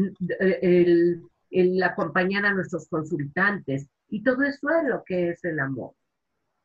el, 0.62 1.22
el, 1.50 1.84
acompañar 1.84 2.46
a 2.46 2.54
nuestros 2.54 2.88
consultantes. 2.88 3.88
Y 4.10 4.24
todo 4.24 4.44
eso 4.44 4.70
es 4.70 4.88
lo 4.88 5.04
que 5.04 5.30
es 5.30 5.44
el 5.44 5.60
amor. 5.60 5.92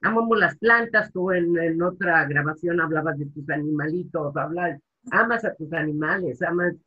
Amamos 0.03 0.39
las 0.39 0.57
plantas, 0.59 1.13
tú 1.13 1.33
en, 1.33 1.59
en 1.59 1.83
otra 1.83 2.25
grabación 2.27 2.81
hablabas 2.81 3.19
de 3.19 3.27
tus 3.27 3.49
animalitos, 3.51 4.37
hablas, 4.37 4.81
amas 5.11 5.45
a 5.45 5.55
tus 5.55 5.73
animales, 5.73 6.41
amas, 6.43 6.75
eh, 6.75 6.79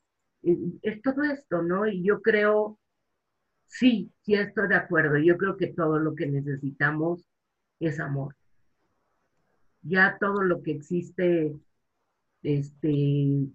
es 0.43 1.01
todo 1.01 1.23
esto, 1.23 1.61
¿no? 1.61 1.87
Y 1.87 2.03
yo 2.03 2.21
creo, 2.21 2.79
sí, 3.67 4.11
sí 4.21 4.35
estoy 4.35 4.67
de 4.67 4.75
acuerdo, 4.75 5.17
yo 5.17 5.37
creo 5.37 5.57
que 5.57 5.67
todo 5.67 5.99
lo 5.99 6.15
que 6.15 6.27
necesitamos 6.27 7.25
es 7.79 7.99
amor 7.99 8.35
ya 9.83 10.17
todo 10.19 10.41
lo 10.41 10.63
que 10.63 10.71
existe 10.71 11.53
este, 12.41 13.47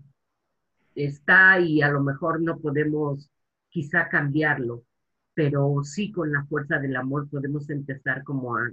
está 0.95 1.59
y 1.59 1.83
a 1.83 1.88
lo 1.88 2.02
mejor 2.02 2.40
no 2.40 2.59
podemos 2.59 3.30
quizá 3.71 4.09
cambiarlo, 4.09 4.85
pero 5.35 5.83
sí 5.83 6.12
con 6.12 6.33
la 6.33 6.45
fuerza 6.45 6.78
del 6.78 6.97
amor 6.97 7.28
podemos 7.28 7.68
empezar 7.71 8.23
como 8.25 8.57
a... 8.57 8.71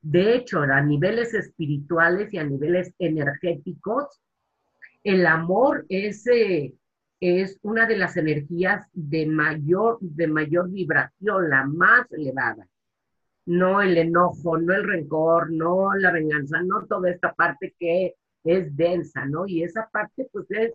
De 0.00 0.34
hecho, 0.34 0.62
a 0.62 0.80
niveles 0.80 1.32
espirituales 1.32 2.34
y 2.34 2.38
a 2.38 2.44
niveles 2.44 2.92
energéticos, 2.98 4.20
el 5.04 5.26
amor 5.26 5.86
es, 5.88 6.26
eh, 6.26 6.74
es 7.22 7.58
una 7.62 7.86
de 7.86 7.96
las 7.96 8.16
energías 8.16 8.86
de 8.92 9.26
mayor, 9.26 9.98
de 10.00 10.26
mayor 10.26 10.70
vibración, 10.70 11.48
la 11.48 11.64
más 11.64 12.10
elevada 12.12 12.66
no 13.46 13.82
el 13.82 13.96
enojo, 13.96 14.58
no 14.58 14.72
el 14.72 14.84
rencor, 14.84 15.50
no 15.50 15.94
la 15.94 16.12
venganza, 16.12 16.62
no 16.62 16.86
toda 16.86 17.10
esta 17.10 17.34
parte 17.34 17.74
que 17.78 18.14
es 18.44 18.76
densa, 18.76 19.24
¿no? 19.24 19.46
Y 19.46 19.62
esa 19.62 19.88
parte 19.92 20.28
pues 20.32 20.46
es, 20.50 20.74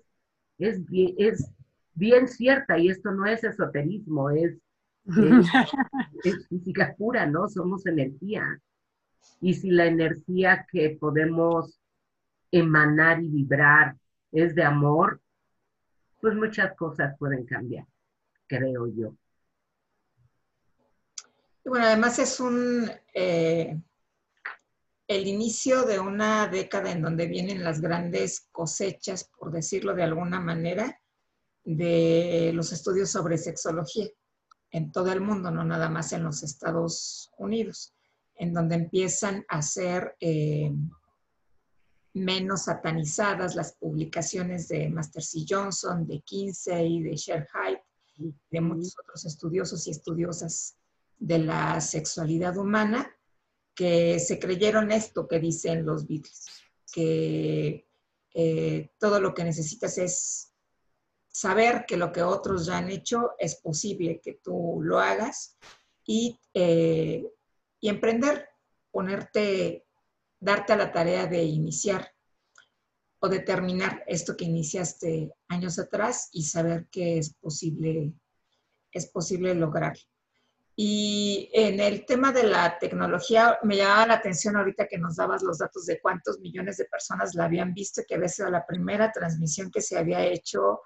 es, 0.58 0.86
bien, 0.86 1.16
es 1.18 1.50
bien 1.94 2.28
cierta 2.28 2.78
y 2.78 2.90
esto 2.90 3.12
no 3.12 3.26
es 3.26 3.44
esoterismo, 3.44 4.30
es, 4.32 4.58
es, 6.24 6.48
física 6.50 6.96
pura, 6.98 7.26
¿no? 7.26 7.48
Somos 7.48 7.86
energía. 7.86 8.60
Y 9.40 9.54
si 9.54 9.72
la 9.72 9.86
energía 9.86 10.66
que 10.72 10.98
podemos 11.00 11.80
emanar 12.52 13.22
y 13.22 13.30
vibrar 13.30 13.96
es 14.32 14.56
de 14.56 14.64
amor, 14.64 15.22
pues 16.20 16.36
muchas 16.36 16.76
cosas 16.76 17.16
pueden 17.18 17.46
cambiar, 17.46 17.86
creo 18.48 18.88
yo. 18.88 19.14
Bueno, 21.66 21.86
además 21.86 22.18
es 22.20 22.40
un, 22.40 22.90
eh, 23.14 23.78
el 25.08 25.28
inicio 25.28 25.84
de 25.84 26.00
una 26.00 26.48
década 26.48 26.92
en 26.92 27.02
donde 27.02 27.28
vienen 27.28 27.64
las 27.64 27.82
grandes 27.82 28.48
cosechas, 28.52 29.30
por 29.38 29.52
decirlo 29.52 29.94
de 29.94 30.04
alguna 30.04 30.40
manera, 30.40 31.00
de 31.64 32.52
los 32.54 32.72
estudios 32.72 33.12
sobre 33.12 33.38
sexología 33.38 34.08
en 34.72 34.92
todo 34.92 35.12
el 35.12 35.22
mundo, 35.22 35.52
no 35.52 35.64
nada 35.64 35.90
más 35.90 36.14
en 36.14 36.24
los 36.24 36.44
Estados 36.44 37.32
Unidos, 37.38 37.94
en 38.36 38.54
donde 38.54 38.76
empiezan 38.76 39.46
a 39.50 39.62
ser 39.62 40.16
eh, 40.20 40.72
menos 42.18 42.66
satanizadas 42.66 43.56
las 43.56 43.74
publicaciones 43.74 44.68
de 44.68 44.90
Master 44.90 45.24
C. 45.24 45.46
Johnson, 45.48 46.08
de 46.08 46.22
Kinsey, 46.22 47.02
de 47.02 47.16
Sher 47.16 47.48
Hyde, 47.54 48.34
de 48.50 48.62
muchos 48.62 48.96
otros 49.00 49.26
estudiosos 49.26 49.88
y 49.88 49.92
estudiosas 49.92 50.78
de 51.18 51.40
la 51.40 51.82
sexualidad 51.82 52.58
humana 52.58 53.16
que 53.74 54.20
se 54.20 54.40
creyeron 54.40 54.92
esto 54.92 55.28
que 55.28 55.40
dicen 55.40 55.86
los 55.86 56.08
Beatles, 56.08 56.46
que 56.92 57.88
eh, 58.34 58.92
todo 58.98 59.20
lo 59.20 59.34
que 59.34 59.44
necesitas 59.44 59.98
es 59.98 60.54
saber 61.28 61.86
que 61.88 61.98
lo 61.98 62.12
que 62.12 62.24
otros 62.24 62.66
ya 62.66 62.78
han 62.78 62.90
hecho 62.90 63.32
es 63.38 63.56
posible 63.56 64.20
que 64.24 64.40
tú 64.44 64.80
lo 64.82 65.00
hagas 65.00 65.58
y, 66.06 66.40
eh, 66.54 67.24
y 67.80 67.90
emprender, 67.90 68.50
ponerte, 68.92 69.87
darte 70.40 70.74
a 70.74 70.78
la 70.78 70.92
tarea 70.92 71.28
de 71.28 71.44
iniciar 71.44 72.14
o 73.20 73.30
de 73.30 73.40
terminar 73.40 74.04
esto 74.08 74.38
que 74.38 74.46
iniciaste 74.46 75.32
años 75.48 75.80
atrás 75.80 76.30
y 76.32 76.44
saber 76.44 76.88
que 76.92 77.18
es 77.18 77.34
posible, 77.36 78.14
es 78.92 79.08
posible 79.08 79.56
lograrlo. 79.56 80.02
Y 80.80 81.50
en 81.54 81.80
el 81.80 82.06
tema 82.06 82.32
de 82.32 82.44
la 82.44 82.78
tecnología, 82.78 83.58
me 83.64 83.78
llamaba 83.78 84.06
la 84.06 84.14
atención 84.14 84.56
ahorita 84.56 84.88
que 84.88 85.00
nos 85.00 85.16
dabas 85.16 85.42
los 85.42 85.58
datos 85.58 85.88
de 85.88 86.00
cuántos 86.00 86.40
millones 86.40 86.78
de 86.78 86.86
personas 86.86 87.34
la 87.34 87.46
habían 87.46 87.74
visto, 87.74 88.04
que 88.08 88.14
había 88.14 88.28
sido 88.28 88.52
la 88.52 88.64
primera 88.64 89.12
transmisión 89.12 89.72
que 89.72 89.82
se 89.82 89.98
había 89.98 90.24
hecho 90.24 90.82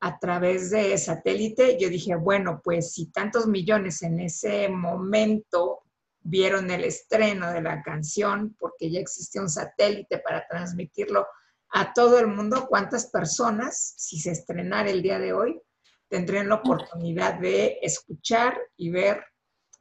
a 0.00 0.18
través 0.18 0.70
de 0.70 0.98
satélite. 0.98 1.78
Yo 1.78 1.88
dije, 1.88 2.16
bueno, 2.16 2.60
pues 2.64 2.92
si 2.92 3.12
tantos 3.12 3.46
millones 3.46 4.02
en 4.02 4.18
ese 4.18 4.68
momento 4.68 5.82
vieron 6.28 6.70
el 6.70 6.84
estreno 6.84 7.50
de 7.52 7.62
la 7.62 7.82
canción, 7.82 8.54
porque 8.58 8.90
ya 8.90 9.00
existía 9.00 9.40
un 9.40 9.48
satélite 9.48 10.18
para 10.18 10.46
transmitirlo 10.46 11.26
a 11.70 11.92
todo 11.92 12.18
el 12.18 12.28
mundo, 12.28 12.66
¿cuántas 12.68 13.06
personas, 13.06 13.94
si 13.96 14.18
se 14.18 14.30
estrenara 14.32 14.90
el 14.90 15.02
día 15.02 15.18
de 15.18 15.32
hoy, 15.32 15.60
tendrían 16.08 16.48
la 16.48 16.56
oportunidad 16.56 17.38
de 17.38 17.78
escuchar 17.82 18.58
y 18.76 18.90
ver 18.90 19.22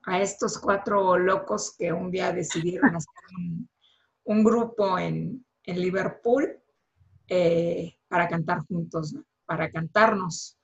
a 0.03 0.21
estos 0.21 0.57
cuatro 0.57 1.17
locos 1.17 1.75
que 1.77 1.91
un 1.91 2.11
día 2.11 2.31
decidieron 2.31 2.95
hacer 2.95 3.13
un, 4.23 4.43
grupo 4.43 4.97
en, 4.97 5.43
Liverpool 5.65 6.61
eh, 7.27 7.97
para 8.07 8.29
cantar 8.29 8.65
juntos, 8.67 9.13
para 9.45 9.69
cantarnos. 9.69 10.57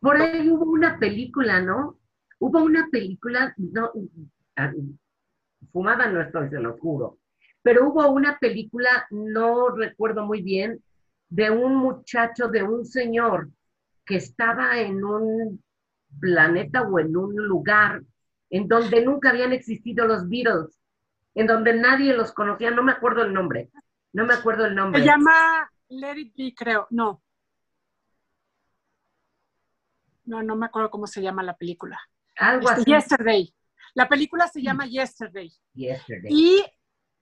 Por 0.00 0.20
ahí 0.20 0.50
hubo 0.50 0.64
una 0.64 0.98
película, 0.98 1.60
¿no? 1.60 2.00
Hubo 2.40 2.60
una 2.60 2.88
película, 2.90 3.54
no, 3.56 3.92
fumada 5.72 6.08
no 6.08 6.20
estoy, 6.20 6.48
se 6.48 6.60
lo 6.60 6.78
juro, 6.78 7.18
pero 7.62 7.88
hubo 7.88 8.08
una 8.08 8.38
película, 8.38 9.06
no 9.10 9.70
recuerdo 9.70 10.24
muy 10.24 10.42
bien, 10.42 10.82
de 11.28 11.50
un 11.50 11.76
muchacho, 11.76 12.48
de 12.48 12.62
un 12.62 12.84
señor 12.84 13.50
que 14.04 14.16
estaba 14.16 14.78
en 14.78 15.04
un 15.04 15.62
planeta 16.20 16.82
o 16.82 16.98
en 16.98 17.16
un 17.16 17.36
lugar 17.36 18.02
en 18.50 18.66
donde 18.66 19.04
nunca 19.04 19.30
habían 19.30 19.52
existido 19.52 20.06
los 20.06 20.28
Beatles, 20.28 20.80
en 21.34 21.46
donde 21.46 21.74
nadie 21.74 22.14
los 22.14 22.32
conocía, 22.32 22.70
no 22.70 22.82
me 22.82 22.92
acuerdo 22.92 23.22
el 23.22 23.34
nombre, 23.34 23.70
no 24.12 24.24
me 24.24 24.34
acuerdo 24.34 24.64
el 24.64 24.74
nombre. 24.74 25.02
Se 25.02 25.06
llama 25.06 25.70
Let 25.88 26.16
It 26.16 26.34
Be, 26.34 26.54
creo, 26.56 26.86
no. 26.90 27.22
No, 30.24 30.42
no 30.42 30.56
me 30.56 30.66
acuerdo 30.66 30.90
cómo 30.90 31.06
se 31.06 31.22
llama 31.22 31.42
la 31.42 31.56
película. 31.56 31.98
Algo 32.36 32.68
este, 32.68 32.82
así. 32.82 32.90
Yesterday. 32.90 33.54
La 33.98 34.08
película 34.08 34.46
se 34.46 34.62
llama 34.62 34.86
Yesterday. 34.86 35.52
Yesterday. 35.74 36.32
Y 36.32 36.64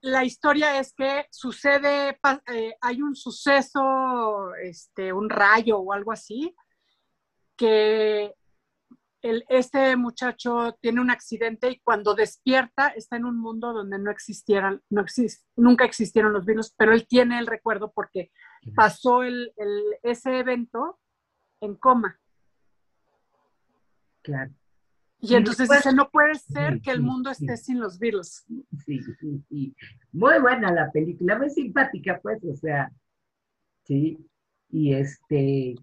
la 0.03 0.25
historia 0.25 0.79
es 0.79 0.93
que 0.93 1.25
sucede, 1.31 2.19
eh, 2.53 2.77
hay 2.83 3.01
un 3.01 3.17
suceso, 3.17 4.55
este, 4.57 5.11
un 5.11 5.31
rayo 5.31 5.79
o 5.79 5.95
algo 5.95 6.13
así, 6.13 6.55
que 7.57 8.35
el, 9.23 9.43
este 9.49 9.97
muchacho 9.97 10.77
tiene 10.83 11.01
un 11.01 11.11
accidente 11.11 11.71
y 11.71 11.81
cuando 11.81 12.15
despierta 12.15 12.89
está 12.89 13.17
en 13.17 13.25
un 13.25 13.39
mundo 13.39 13.73
donde 13.73 13.99
no 13.99 14.11
existieran, 14.11 14.83
no 14.91 15.03
nunca 15.57 15.87
existieron 15.87 16.35
los 16.35 16.45
virus, 16.45 16.75
pero 16.77 16.93
él 16.93 17.07
tiene 17.07 17.39
el 17.39 17.47
recuerdo 17.47 17.91
porque 17.91 18.31
pasó 18.75 19.23
el, 19.23 19.51
ese 20.03 20.41
evento 20.41 21.01
en 21.63 21.75
coma. 21.77 22.21
Claro. 24.21 24.53
Y 25.21 25.35
entonces 25.35 25.69
dice, 25.69 25.93
no 25.95 26.11
puede 26.11 26.35
ser 26.35 26.81
que 26.81 26.91
el 26.91 27.03
mundo 27.03 27.31
esté 27.31 27.57
sin 27.57 27.81
los 27.81 27.99
virus. 27.99 28.45
Sí, 28.85 29.01
sí, 29.21 29.45
sí. 29.49 29.75
Muy 30.13 30.39
buena 30.41 30.71
la 30.73 30.91
película, 30.91 31.39
muy 31.39 31.51
simpática, 31.51 32.21
pues, 32.23 32.43
o 32.45 32.55
sea, 32.55 32.93
sí. 33.85 34.19
Y 34.69 34.93
este, 34.95 35.75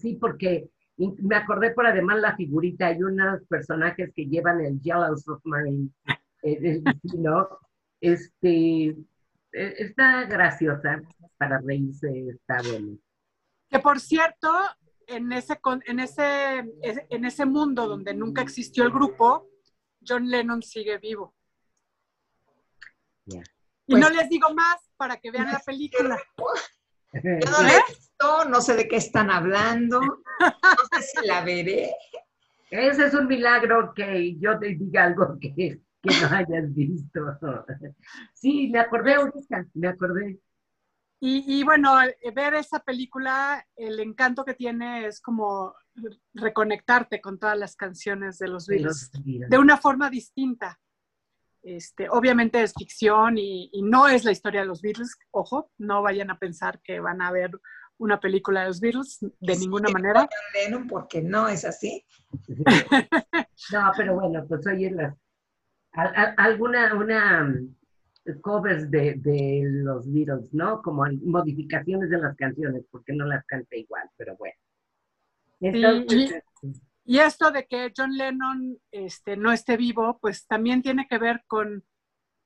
sí, 0.00 0.16
porque 0.20 0.70
me 0.96 1.36
acordé 1.36 1.70
por 1.70 1.86
además 1.86 2.20
la 2.20 2.36
figurita, 2.36 2.86
hay 2.86 3.02
unos 3.02 3.42
personajes 3.48 4.12
que 4.14 4.26
llevan 4.26 4.60
el 4.60 4.80
Yellow 4.80 5.16
Submarine, 5.16 5.90
eh, 6.42 6.82
¿no? 7.18 7.48
Este, 8.00 8.86
e, 8.86 8.96
está 9.52 10.24
graciosa 10.24 11.02
para 11.38 11.58
reírse, 11.58 12.28
está 12.28 12.58
bueno. 12.62 12.98
Que 13.68 13.78
por 13.78 14.00
cierto, 14.00 14.48
en 15.10 15.32
ese, 15.32 15.60
en 15.86 16.00
ese, 16.00 16.64
en 16.82 17.24
ese 17.24 17.46
mundo 17.46 17.86
donde 17.88 18.14
nunca 18.14 18.42
existió 18.42 18.84
el 18.84 18.90
grupo, 18.90 19.48
John 20.06 20.28
Lennon 20.28 20.62
sigue 20.62 20.98
vivo. 20.98 21.34
Y 23.26 23.94
no 23.94 24.06
pues 24.06 24.16
les 24.16 24.28
digo 24.28 24.54
más 24.54 24.90
para 24.96 25.16
que 25.16 25.30
vean 25.30 25.46
la 25.52 25.60
película. 25.60 26.18
Yo 27.12 27.50
no 27.50 27.62
la 27.62 27.72
he 27.72 27.82
visto, 27.88 28.44
no 28.46 28.60
sé 28.60 28.76
de 28.76 28.88
qué 28.88 28.96
están 28.96 29.30
hablando, 29.30 30.00
no 30.00 30.98
sé 30.98 31.02
si 31.02 31.26
la 31.26 31.42
veré. 31.44 31.92
Ese 32.70 33.06
es 33.06 33.14
un 33.14 33.26
milagro 33.26 33.92
que 33.94 34.36
yo 34.38 34.58
te 34.58 34.76
diga 34.76 35.04
algo 35.04 35.36
que, 35.40 35.52
que 35.54 35.80
no 36.02 36.28
hayas 36.30 36.72
visto. 36.72 37.36
Sí, 38.32 38.68
me 38.70 38.78
acordé 38.78 39.14
ahorita, 39.14 39.66
me 39.74 39.88
acordé. 39.88 40.38
Y, 41.22 41.62
bueno, 41.64 41.96
ver 42.34 42.54
esa 42.54 42.80
película, 42.80 43.66
el 43.76 44.00
encanto 44.00 44.42
que 44.42 44.54
tiene 44.54 45.06
es 45.06 45.20
como 45.20 45.74
reconectarte 46.32 47.20
con 47.20 47.38
todas 47.38 47.58
las 47.58 47.76
canciones 47.76 48.38
de 48.38 48.48
los 48.48 48.66
Beatles 48.66 49.10
de 49.22 49.58
una 49.58 49.76
forma 49.76 50.08
distinta. 50.08 50.80
Este, 51.62 52.08
obviamente 52.08 52.62
es 52.62 52.72
ficción 52.72 53.36
y, 53.36 53.70
no 53.82 54.08
es 54.08 54.24
la 54.24 54.32
historia 54.32 54.60
de 54.60 54.66
los 54.66 54.80
Beatles, 54.80 55.14
ojo, 55.30 55.70
no 55.76 56.00
vayan 56.00 56.30
a 56.30 56.38
pensar 56.38 56.80
que 56.82 57.00
van 57.00 57.20
a 57.20 57.30
ver 57.30 57.50
una 57.98 58.18
película 58.18 58.62
de 58.62 58.68
los 58.68 58.80
Beatles 58.80 59.18
de 59.20 59.58
ninguna 59.58 59.90
manera. 59.90 60.26
porque 60.88 61.20
no 61.20 61.48
es 61.48 61.66
así. 61.66 62.02
no, 63.72 63.92
pero 63.94 64.14
bueno, 64.14 64.46
pues 64.48 64.66
oye, 64.66 64.90
las, 64.90 65.14
alguna 66.38 66.94
una 66.94 67.54
covers 68.42 68.90
de, 68.90 69.14
de, 69.16 69.62
los 69.64 70.10
Beatles, 70.12 70.52
¿no? 70.52 70.82
Como 70.82 71.04
modificaciones 71.22 72.10
de 72.10 72.18
las 72.18 72.36
canciones, 72.36 72.84
porque 72.90 73.12
no 73.12 73.26
las 73.26 73.44
canta 73.46 73.76
igual, 73.76 74.08
pero 74.16 74.36
bueno. 74.36 74.56
Y 77.04 77.18
esto 77.18 77.50
de 77.50 77.66
que 77.66 77.92
John 77.96 78.16
Lennon 78.16 78.78
este, 78.90 79.36
no 79.36 79.52
esté 79.52 79.76
vivo, 79.76 80.18
pues 80.20 80.46
también 80.46 80.82
tiene 80.82 81.06
que 81.08 81.18
ver 81.18 81.42
con, 81.46 81.84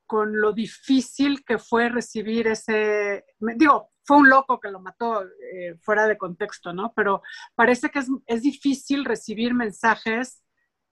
con 0.06 0.40
lo 0.40 0.52
difícil 0.52 1.44
que 1.44 1.58
fue 1.58 1.88
recibir 1.88 2.46
ese, 2.46 3.24
digo, 3.56 3.90
fue 4.04 4.18
un 4.18 4.28
loco 4.28 4.60
que 4.60 4.70
lo 4.70 4.80
mató 4.80 5.22
eh, 5.22 5.76
fuera 5.80 6.06
de 6.06 6.18
contexto, 6.18 6.72
¿no? 6.72 6.92
Pero 6.94 7.22
parece 7.54 7.90
que 7.90 8.00
es, 8.26 8.42
difícil 8.42 9.04
recibir 9.04 9.54
mensajes 9.54 10.42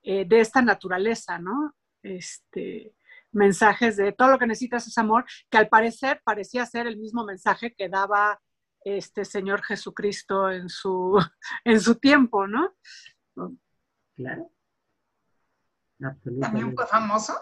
eh, 0.03 0.25
de 0.25 0.40
esta 0.40 0.62
naturaleza, 0.62 1.38
¿no? 1.38 1.75
Este, 2.03 2.95
mensajes 3.33 3.97
de 3.97 4.12
todo 4.12 4.29
lo 4.29 4.38
que 4.38 4.47
necesitas 4.47 4.87
es 4.87 4.97
amor, 4.99 5.25
que 5.51 5.59
al 5.59 5.68
parecer 5.68 6.21
parecía 6.25 6.66
ser 6.66 6.87
el 6.87 6.99
mismo 6.99 7.25
mensaje 7.25 7.75
que 7.75 7.88
daba 7.88 8.40
este 8.85 9.25
Señor 9.25 9.62
Jesucristo 9.62 10.51
en 10.51 10.68
su, 10.68 11.18
en 11.64 11.81
su 11.81 11.97
tiempo, 11.97 12.47
¿no? 12.47 12.75
Claro. 14.14 14.51
También 16.40 16.75
fue 16.75 16.87
famoso. 16.87 17.35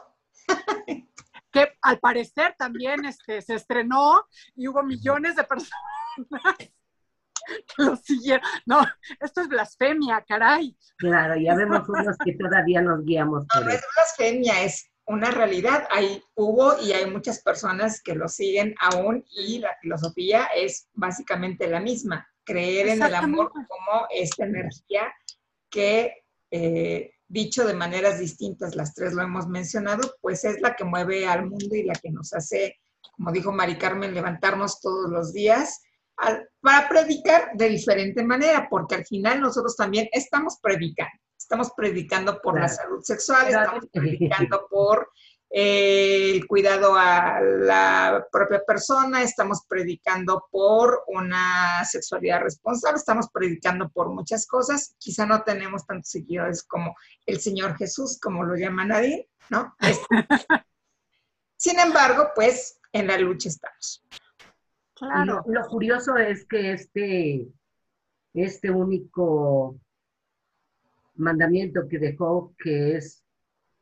que 1.50 1.76
al 1.82 1.98
parecer 1.98 2.54
también 2.58 3.04
este, 3.04 3.42
se 3.42 3.54
estrenó 3.54 4.26
y 4.54 4.68
hubo 4.68 4.82
millones 4.82 5.36
de 5.36 5.44
personas 5.44 5.80
que 6.58 6.72
lo 7.78 7.96
siguieron. 7.96 8.48
No, 8.66 8.80
esto 9.20 9.40
es 9.40 9.48
blasfemia, 9.48 10.24
caray. 10.26 10.76
Claro, 10.98 11.40
ya 11.40 11.54
vemos 11.54 11.88
unos 11.88 12.16
que 12.24 12.34
todavía 12.34 12.82
nos 12.82 13.04
guiamos. 13.04 13.46
no, 13.54 13.60
no 13.62 13.70
es 13.70 13.82
blasfemia, 13.96 14.62
es 14.62 14.90
una 15.10 15.30
realidad. 15.30 15.86
Hay, 15.90 16.22
hubo 16.34 16.80
y 16.80 16.92
hay 16.92 17.10
muchas 17.10 17.42
personas 17.42 18.00
que 18.00 18.14
lo 18.14 18.28
siguen 18.28 18.74
aún 18.80 19.24
y 19.30 19.58
la 19.58 19.76
filosofía 19.82 20.44
es 20.54 20.88
básicamente 20.94 21.66
la 21.66 21.80
misma. 21.80 22.26
Creer 22.44 22.88
en 22.88 23.02
el 23.02 23.14
amor 23.14 23.50
como 23.52 24.06
esta 24.10 24.44
energía 24.44 25.12
que 25.68 26.24
eh, 26.50 27.12
dicho 27.26 27.66
de 27.66 27.74
maneras 27.74 28.18
distintas, 28.18 28.76
las 28.76 28.94
tres 28.94 29.12
lo 29.12 29.22
hemos 29.22 29.48
mencionado, 29.48 30.16
pues 30.20 30.44
es 30.44 30.60
la 30.60 30.74
que 30.74 30.84
mueve 30.84 31.26
al 31.26 31.48
mundo 31.48 31.74
y 31.74 31.82
la 31.82 31.94
que 31.94 32.10
nos 32.10 32.32
hace, 32.32 32.78
como 33.16 33.32
dijo 33.32 33.52
Mari 33.52 33.78
Carmen, 33.78 34.14
levantarnos 34.14 34.80
todos 34.80 35.10
los 35.10 35.32
días 35.32 35.80
para 36.60 36.88
predicar 36.88 37.50
de 37.54 37.68
diferente 37.68 38.22
manera, 38.22 38.68
porque 38.68 38.96
al 38.96 39.06
final 39.06 39.40
nosotros 39.40 39.74
también 39.76 40.08
estamos 40.12 40.58
predicando. 40.60 41.19
Estamos 41.50 41.72
predicando 41.72 42.40
por 42.40 42.60
la 42.60 42.68
salud 42.68 43.02
sexual, 43.02 43.48
estamos 43.48 43.88
predicando 43.92 44.68
por 44.70 45.10
el 45.48 46.46
cuidado 46.46 46.94
a 46.94 47.40
la 47.40 48.24
propia 48.30 48.64
persona, 48.64 49.20
estamos 49.20 49.66
predicando 49.66 50.46
por 50.52 51.02
una 51.08 51.84
sexualidad 51.84 52.42
responsable, 52.42 52.98
estamos 52.98 53.30
predicando 53.32 53.88
por 53.88 54.10
muchas 54.10 54.46
cosas. 54.46 54.94
Quizá 54.96 55.26
no 55.26 55.42
tenemos 55.42 55.84
tantos 55.84 56.12
seguidores 56.12 56.62
como 56.62 56.94
el 57.26 57.40
Señor 57.40 57.76
Jesús, 57.76 58.20
como 58.22 58.44
lo 58.44 58.54
llama 58.54 58.84
nadie, 58.84 59.28
¿no? 59.48 59.74
Sin 61.56 61.80
embargo, 61.80 62.28
pues 62.32 62.78
en 62.92 63.08
la 63.08 63.18
lucha 63.18 63.48
estamos. 63.48 64.04
Claro. 64.94 65.42
Lo, 65.48 65.66
curioso 65.66 66.16
es 66.16 66.46
que 66.46 66.74
este, 66.74 67.48
este 68.34 68.70
único 68.70 69.80
mandamiento 71.20 71.88
que 71.88 71.98
dejó, 71.98 72.54
que 72.58 72.96
es 72.96 73.24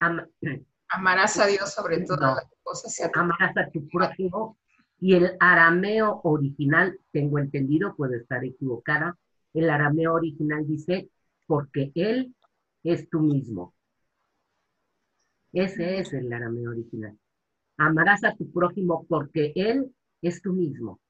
Amarás 0.91 1.39
a 1.39 1.47
Dios 1.47 1.73
sobre 1.73 2.01
todas 2.05 2.37
las 2.37 2.47
cosas. 2.63 3.11
Amarás 3.15 3.57
a 3.57 3.71
tu 3.71 3.87
prójimo. 3.89 4.59
Y 5.01 5.15
el 5.15 5.37
arameo 5.39 6.21
original, 6.25 6.99
tengo 7.13 7.39
entendido, 7.39 7.95
puedo 7.95 8.15
estar 8.15 8.45
equivocada, 8.45 9.17
el 9.55 9.71
arameo 9.71 10.15
original 10.15 10.67
dice, 10.67 11.09
porque 11.47 11.93
Él 11.95 12.35
es 12.83 13.09
tú 13.09 13.21
mismo. 13.21 13.75
Ese 15.53 16.01
es 16.01 16.13
el 16.13 16.33
arameo 16.33 16.71
original. 16.71 17.17
Amarás 17.77 18.25
a 18.25 18.35
tu 18.35 18.51
prójimo 18.51 19.07
porque 19.09 19.53
Él 19.55 19.95
es 20.21 20.43
tú 20.43 20.53
mismo. 20.53 21.01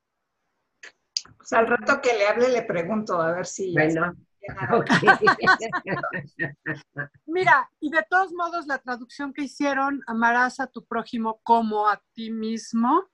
Pues 1.38 1.52
al 1.54 1.66
rato 1.66 2.00
que 2.02 2.12
le 2.16 2.26
hable 2.26 2.50
le 2.50 2.62
pregunto 2.62 3.20
a 3.20 3.32
ver 3.32 3.46
si... 3.46 3.72
Bueno, 3.72 4.14
Mira, 7.26 7.70
y 7.80 7.90
de 7.90 8.04
todos 8.08 8.32
modos, 8.32 8.66
la 8.66 8.78
traducción 8.78 9.32
que 9.32 9.44
hicieron, 9.44 10.02
amarás 10.06 10.60
a 10.60 10.66
tu 10.66 10.86
prójimo 10.86 11.40
como 11.42 11.88
a 11.88 12.02
ti 12.14 12.30
mismo, 12.30 13.08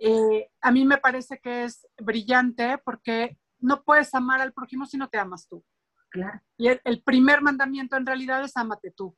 eh, 0.00 0.50
a 0.60 0.70
mí 0.70 0.84
me 0.84 0.98
parece 0.98 1.38
que 1.38 1.64
es 1.64 1.86
brillante 1.98 2.78
porque 2.84 3.38
no 3.58 3.82
puedes 3.82 4.14
amar 4.14 4.40
al 4.40 4.52
prójimo 4.52 4.86
si 4.86 4.96
no 4.96 5.08
te 5.08 5.18
amas 5.18 5.48
tú. 5.48 5.64
Claro. 6.10 6.40
Y 6.56 6.68
el, 6.68 7.02
primer 7.02 7.42
mandamiento 7.42 7.96
en 7.96 8.06
realidad 8.06 8.42
es 8.42 8.56
amate 8.56 8.90
tú. 8.90 9.16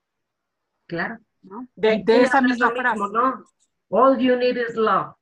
Claro. 0.87 1.18
De, 1.74 2.02
esa 2.22 2.40
misma 2.40 2.70
frase. 2.70 3.00
All 3.90 4.18
you 4.18 4.37
need 4.37 4.56
is 4.56 4.76
love. 4.76 5.14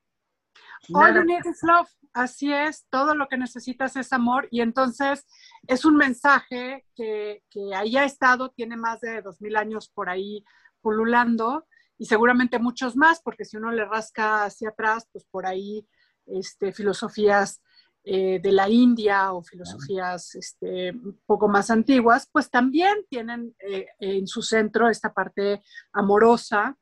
All 0.93 1.15
you 1.15 1.25
need 1.25 1.45
is 1.45 1.62
love. 1.62 1.89
Así 2.17 2.51
es, 2.51 2.87
todo 2.89 3.15
lo 3.15 3.29
que 3.29 3.37
necesitas 3.37 3.95
es 3.95 4.11
amor 4.11 4.49
y 4.51 4.63
entonces 4.63 5.27
es 5.67 5.85
un 5.85 5.99
mensaje 5.99 6.87
que, 6.95 7.43
que 7.51 7.75
ahí 7.75 7.99
ha 7.99 8.05
estado, 8.05 8.53
tiene 8.53 8.75
más 8.75 9.03
de 9.03 9.21
dos 9.21 9.43
mil 9.43 9.55
años 9.55 9.91
por 9.91 10.09
ahí 10.09 10.43
pululando 10.81 11.67
y 11.99 12.07
seguramente 12.07 12.59
muchos 12.59 12.97
más, 12.97 13.21
porque 13.21 13.45
si 13.45 13.59
uno 13.59 13.71
le 13.71 13.85
rasca 13.85 14.45
hacia 14.45 14.71
atrás, 14.71 15.07
pues 15.13 15.27
por 15.27 15.45
ahí 15.45 15.87
este, 16.25 16.73
filosofías 16.73 17.61
eh, 18.03 18.41
de 18.43 18.53
la 18.53 18.71
India 18.71 19.35
o 19.35 19.43
filosofías 19.43 20.37
este, 20.37 20.95
poco 21.27 21.49
más 21.49 21.71
antiguas, 21.71 22.31
pues 22.33 22.49
también 22.49 22.95
tienen 23.11 23.55
eh, 23.59 23.89
en 24.01 24.27
su 24.27 24.41
centro 24.41 24.89
esta 24.89 25.13
parte 25.13 25.63
amorosa, 25.93 26.79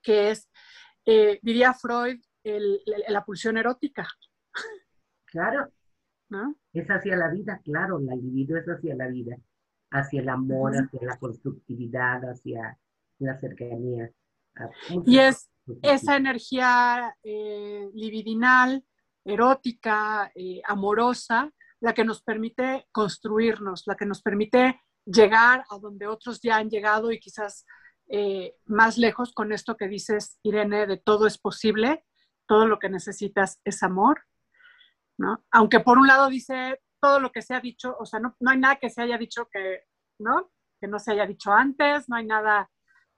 que 0.00 0.30
es, 0.30 0.48
eh, 1.04 1.40
diría 1.42 1.74
Freud, 1.74 2.20
la 3.08 3.24
pulsión 3.24 3.56
erótica. 3.56 4.08
Claro. 5.32 5.72
¿No? 6.28 6.54
Es 6.72 6.86
hacia 6.88 7.16
la 7.16 7.28
vida, 7.28 7.60
claro, 7.64 7.98
la 7.98 8.14
libido 8.14 8.56
es 8.56 8.66
hacia 8.66 8.94
la 8.94 9.08
vida, 9.08 9.36
hacia 9.90 10.20
el 10.20 10.28
amor, 10.28 10.72
hacia 10.74 11.00
la 11.02 11.18
constructividad, 11.18 12.22
hacia 12.22 12.78
la 13.18 13.38
cercanía. 13.38 14.10
Y 15.04 15.18
es 15.18 15.50
esa 15.82 16.16
energía 16.16 17.14
eh, 17.22 17.88
libidinal, 17.94 18.84
erótica, 19.24 20.30
eh, 20.34 20.62
amorosa, 20.64 21.50
la 21.80 21.94
que 21.94 22.04
nos 22.04 22.22
permite 22.22 22.86
construirnos, 22.92 23.82
la 23.86 23.96
que 23.96 24.06
nos 24.06 24.22
permite 24.22 24.80
llegar 25.04 25.64
a 25.68 25.78
donde 25.78 26.06
otros 26.06 26.40
ya 26.40 26.56
han 26.56 26.70
llegado 26.70 27.10
y 27.10 27.18
quizás 27.18 27.66
eh, 28.08 28.54
más 28.66 28.98
lejos 28.98 29.32
con 29.32 29.52
esto 29.52 29.76
que 29.76 29.88
dices, 29.88 30.38
Irene, 30.42 30.86
de 30.86 30.96
todo 30.96 31.26
es 31.26 31.38
posible, 31.38 32.04
todo 32.46 32.66
lo 32.66 32.78
que 32.78 32.88
necesitas 32.88 33.60
es 33.64 33.82
amor, 33.82 34.22
¿no? 35.18 35.44
Aunque 35.50 35.80
por 35.80 35.98
un 35.98 36.06
lado 36.06 36.28
dice, 36.28 36.80
todo 37.00 37.20
lo 37.20 37.32
que 37.32 37.42
se 37.42 37.54
ha 37.54 37.60
dicho, 37.60 37.96
o 37.98 38.06
sea, 38.06 38.20
no, 38.20 38.36
no 38.40 38.50
hay 38.50 38.58
nada 38.58 38.76
que 38.76 38.90
se 38.90 39.02
haya 39.02 39.18
dicho 39.18 39.48
que, 39.50 39.84
¿no? 40.18 40.52
Que 40.80 40.86
no 40.86 40.98
se 40.98 41.12
haya 41.12 41.26
dicho 41.26 41.52
antes, 41.52 42.08
no 42.08 42.16
hay 42.16 42.26
nada 42.26 42.70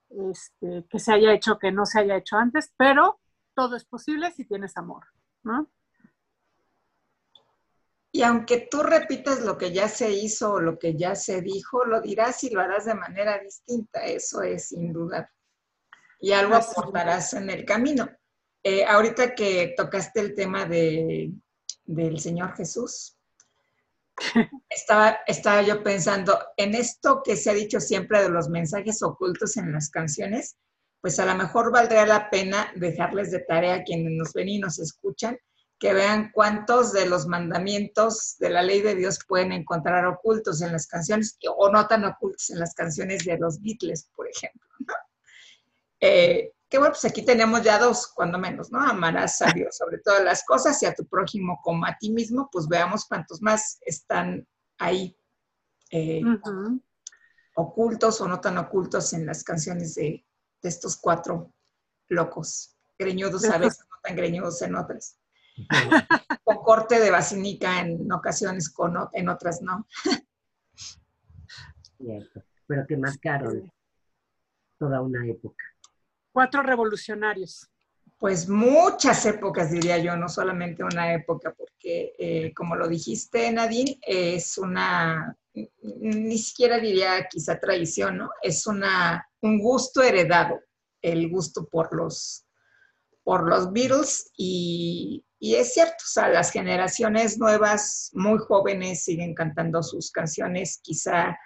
este, 0.09 0.85
que 0.89 0.99
se 0.99 1.13
haya 1.13 1.33
hecho 1.33 1.57
que 1.57 1.71
no 1.71 1.85
se 1.85 1.99
haya 1.99 2.17
hecho 2.17 2.37
antes, 2.37 2.73
pero 2.77 3.19
todo 3.53 3.75
es 3.75 3.85
posible 3.85 4.31
si 4.31 4.45
tienes 4.45 4.77
amor, 4.77 5.05
¿no? 5.43 5.69
Y 8.11 8.23
aunque 8.23 8.67
tú 8.71 8.81
repitas 8.81 9.41
lo 9.41 9.57
que 9.57 9.73
ya 9.73 9.89
se 9.89 10.11
hizo 10.11 10.53
o 10.53 10.61
lo 10.61 10.79
que 10.79 10.95
ya 10.95 11.15
se 11.15 11.41
dijo, 11.41 11.83
lo 11.83 11.99
dirás 11.99 12.43
y 12.45 12.49
lo 12.49 12.61
harás 12.61 12.85
de 12.85 12.95
manera 12.95 13.39
distinta, 13.39 14.05
eso 14.05 14.41
es 14.41 14.69
sin 14.69 14.93
duda. 14.93 15.29
Y 16.21 16.31
algo 16.31 16.55
aportarás 16.55 17.33
en 17.33 17.49
el 17.49 17.65
camino. 17.65 18.09
Eh, 18.63 18.85
ahorita 18.85 19.35
que 19.35 19.73
tocaste 19.75 20.21
el 20.21 20.33
tema 20.33 20.65
de, 20.65 21.33
del 21.85 22.19
Señor 22.19 22.55
Jesús, 22.55 23.17
estaba, 24.69 25.19
estaba 25.27 25.61
yo 25.61 25.83
pensando 25.83 26.37
en 26.57 26.75
esto 26.75 27.21
que 27.23 27.35
se 27.35 27.49
ha 27.49 27.53
dicho 27.53 27.79
siempre 27.79 28.21
de 28.21 28.29
los 28.29 28.49
mensajes 28.49 29.01
ocultos 29.03 29.57
en 29.57 29.71
las 29.71 29.89
canciones, 29.89 30.57
pues 31.01 31.19
a 31.19 31.25
lo 31.25 31.35
mejor 31.35 31.71
valdría 31.71 32.05
la 32.05 32.29
pena 32.29 32.71
dejarles 32.75 33.31
de 33.31 33.39
tarea 33.39 33.75
a 33.75 33.83
quienes 33.83 34.13
nos 34.13 34.33
ven 34.33 34.49
y 34.49 34.59
nos 34.59 34.79
escuchan, 34.79 35.37
que 35.77 35.93
vean 35.93 36.31
cuántos 36.33 36.93
de 36.93 37.05
los 37.05 37.27
mandamientos 37.27 38.37
de 38.39 38.49
la 38.49 38.63
ley 38.63 38.81
de 38.81 38.95
Dios 38.95 39.19
pueden 39.27 39.51
encontrar 39.51 40.05
ocultos 40.07 40.61
en 40.61 40.71
las 40.71 40.87
canciones 40.87 41.37
o 41.55 41.69
no 41.69 41.85
tan 41.87 42.05
ocultos 42.05 42.49
en 42.49 42.59
las 42.59 42.73
canciones 42.73 43.25
de 43.25 43.37
los 43.37 43.61
Beatles, 43.61 44.09
por 44.15 44.27
ejemplo. 44.27 44.65
Eh, 45.99 46.54
que 46.69 46.77
bueno, 46.77 46.93
pues 46.93 47.05
aquí 47.05 47.23
tenemos 47.23 47.61
ya 47.61 47.77
dos, 47.77 48.07
cuando 48.07 48.37
menos, 48.39 48.71
¿no? 48.71 48.79
Amarás 48.79 49.41
a 49.41 49.45
Dios 49.53 49.77
sobre 49.77 49.99
todas 49.99 50.23
las 50.23 50.43
cosas 50.43 50.81
y 50.81 50.85
a 50.85 50.93
tu 50.93 51.05
prójimo 51.05 51.59
como 51.63 51.85
a 51.85 51.95
ti 51.97 52.11
mismo, 52.11 52.49
pues 52.51 52.67
veamos 52.67 53.05
cuántos 53.05 53.41
más 53.41 53.77
están 53.81 54.47
ahí 54.77 55.17
eh, 55.91 56.21
ocultos 57.55 58.19
o 58.21 58.27
no 58.27 58.41
tan 58.41 58.57
ocultos 58.57 59.13
en 59.13 59.25
las 59.25 59.43
canciones 59.43 59.95
de, 59.95 60.25
estos 60.61 60.97
cuatro 60.97 61.53
locos, 62.07 62.75
greñudos 62.97 63.45
a 63.45 63.59
veces, 63.59 63.85
no 63.89 63.97
tan 64.01 64.15
greñudos 64.15 64.61
en 64.63 64.75
otras. 64.75 65.19
con 66.43 66.57
corte 66.57 66.99
de 66.99 67.11
basinica 67.11 67.81
en 67.81 68.11
ocasiones, 68.11 68.71
con, 68.71 68.95
en 69.13 69.29
otras 69.29 69.61
no. 69.61 69.87
Cierto, 71.97 72.43
pero 72.65 72.85
que 72.87 72.97
marcaron 72.97 73.71
toda 74.79 75.01
una 75.01 75.25
época. 75.27 75.63
Cuatro 76.35 76.63
revolucionarios. 76.63 77.65
Pues 78.17 78.49
muchas 78.49 79.25
épocas, 79.25 79.71
diría 79.71 79.99
yo, 79.99 80.17
no 80.17 80.27
solamente 80.27 80.83
una 80.83 81.13
época, 81.13 81.55
porque 81.57 82.11
eh, 82.19 82.53
como 82.53 82.75
lo 82.75 82.89
dijiste, 82.89 83.49
Nadine, 83.53 83.97
es 84.01 84.57
una, 84.57 85.33
ni 85.53 86.37
siquiera 86.37 86.77
diría 86.79 87.25
quizá 87.29 87.57
tradición, 87.57 88.17
¿no? 88.17 88.31
Es 88.41 88.67
una, 88.67 89.25
un 89.39 89.59
gusto 89.59 90.03
heredado, 90.03 90.59
el 91.01 91.29
gusto 91.29 91.69
por 91.69 91.95
los, 91.95 92.45
por 93.23 93.47
los 93.47 93.71
Beatles 93.71 94.29
y, 94.35 95.25
y 95.39 95.55
es 95.55 95.73
cierto, 95.73 96.03
o 96.03 96.11
sea, 96.11 96.27
las 96.27 96.51
generaciones 96.51 97.37
nuevas, 97.37 98.11
muy 98.11 98.39
jóvenes, 98.39 99.05
siguen 99.05 99.33
cantando 99.33 99.81
sus 99.81 100.11
canciones, 100.11 100.81
quizá, 100.83 101.37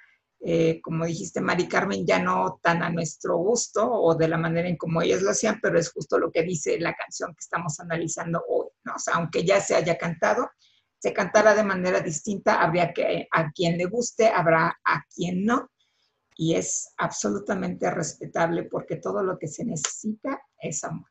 eh, 0.41 0.80
como 0.82 1.06
dijiste, 1.06 1.41
Mari 1.41 1.67
Carmen, 1.67 2.06
ya 2.06 2.19
no 2.19 2.60
tan 2.63 2.82
a 2.82 2.89
nuestro 2.89 3.38
gusto 3.38 3.89
o 3.89 4.15
de 4.15 4.28
la 4.28 4.38
manera 4.38 4.69
en 4.69 4.78
como 4.78 5.02
ellas 5.02 5.21
lo 5.21 5.32
hacían, 5.32 5.60
pero 5.62 5.78
es 5.78 5.91
justo 5.91 6.17
lo 6.17 6.32
que 6.32 6.43
dice 6.43 6.80
la 6.80 6.93
canción 6.93 7.32
que 7.32 7.41
estamos 7.41 7.80
analizando 7.80 8.41
hoy. 8.47 8.67
O 8.95 8.99
sea, 8.99 9.15
aunque 9.15 9.43
ya 9.43 9.60
se 9.60 9.75
haya 9.75 9.97
cantado, 9.97 10.49
se 10.97 11.13
cantará 11.13 11.56
de 11.56 11.63
manera 11.63 11.99
distinta, 11.99 12.62
habría 12.62 12.93
que, 12.93 13.28
a 13.32 13.52
quien 13.52 13.78
le 13.78 13.86
guste, 13.86 14.28
habrá 14.28 14.80
a 14.84 15.04
quien 15.13 15.45
no, 15.45 15.69
y 16.36 16.56
es 16.56 16.93
absolutamente 16.97 17.91
respetable 17.91 18.63
porque 18.63 18.95
todo 18.95 19.23
lo 19.23 19.38
que 19.38 19.47
se 19.47 19.65
necesita 19.65 20.41
es 20.58 20.84
amor. 20.86 21.10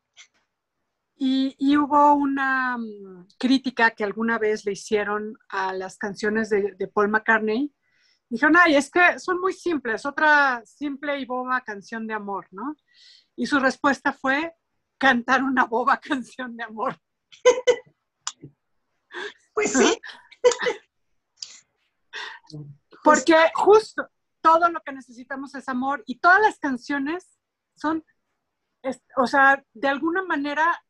Y, 1.20 1.76
hubo 1.76 2.14
una 2.14 2.78
mm, 2.78 3.26
crítica 3.38 3.90
que 3.90 4.04
alguna 4.04 4.38
vez 4.38 4.64
le 4.64 4.72
hicieron 4.72 5.36
a 5.48 5.74
las 5.74 5.98
canciones 5.98 6.48
de, 6.48 6.90
Paul 6.94 7.08
McCartney. 7.08 7.74
Dijeron, 8.30 8.56
ay, 8.58 8.76
es 8.76 8.90
que 8.90 9.18
son 9.18 9.40
muy 9.40 9.54
simples, 9.54 10.04
otra 10.04 10.62
simple 10.66 11.18
y 11.18 11.24
boba 11.24 11.62
canción 11.62 12.06
de 12.06 12.14
amor, 12.14 12.46
¿no? 12.50 12.76
Y 13.36 13.46
su 13.46 13.58
respuesta 13.58 14.12
fue 14.12 14.54
cantar 14.98 15.42
una 15.42 15.64
boba 15.64 15.98
canción 16.00 16.56
de 16.56 16.64
amor. 16.64 16.98
Pues 19.54 19.72
sí. 19.72 20.00
Porque 23.02 23.34
justo 23.54 24.08
todo 24.40 24.68
lo 24.68 24.80
que 24.80 24.92
necesitamos 24.92 25.54
es 25.54 25.68
amor 25.68 26.02
y 26.06 26.18
todas 26.18 26.40
las 26.40 26.58
canciones 26.58 27.38
son, 27.74 28.04
o 29.16 29.26
sea, 29.26 29.64
de 29.72 29.88
alguna 29.88 30.22
manera 30.22 30.82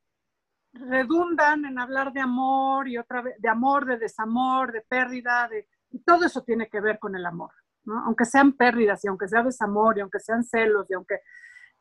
redundan 0.73 1.65
en 1.65 1.79
hablar 1.79 2.13
de 2.13 2.21
amor 2.21 2.89
y 2.89 2.99
otra 2.99 3.23
vez, 3.23 3.35
de 3.39 3.49
amor, 3.49 3.87
de 3.87 3.99
desamor, 3.99 4.73
de 4.73 4.83
pérdida, 4.83 5.49
de, 5.49 5.69
todo 6.05 6.25
eso 6.25 6.43
tiene 6.43 6.69
que 6.69 6.81
ver 6.81 6.99
con 6.99 7.17
el 7.17 7.27
amor, 7.27 7.53
¿no? 7.85 8.05
Aunque 8.05 8.25
sean 8.25 8.53
pérdidas 8.53 9.05
y 9.05 9.09
aunque 9.09 9.29
sea 9.29 9.43
desamor 9.43 9.97
y 9.97 10.01
aunque 10.01 10.21
sean 10.21 10.45
celos 10.45 10.87
y 10.91 10.95
aunque 10.95 11.21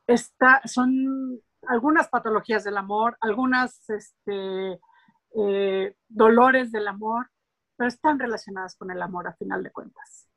está, 0.05 0.61
son 0.65 1.41
algunas 1.67 2.07
patologías 2.09 2.63
del 2.63 2.77
amor, 2.77 3.17
algunas 3.21 3.89
este, 3.89 4.79
eh, 5.35 5.95
dolores 6.07 6.71
del 6.71 6.87
amor, 6.87 7.29
pero 7.75 7.87
están 7.89 8.19
relacionadas 8.19 8.75
con 8.75 8.91
el 8.91 9.01
amor 9.01 9.27
a 9.27 9.35
final 9.35 9.63
de 9.63 9.71
cuentas. 9.71 10.29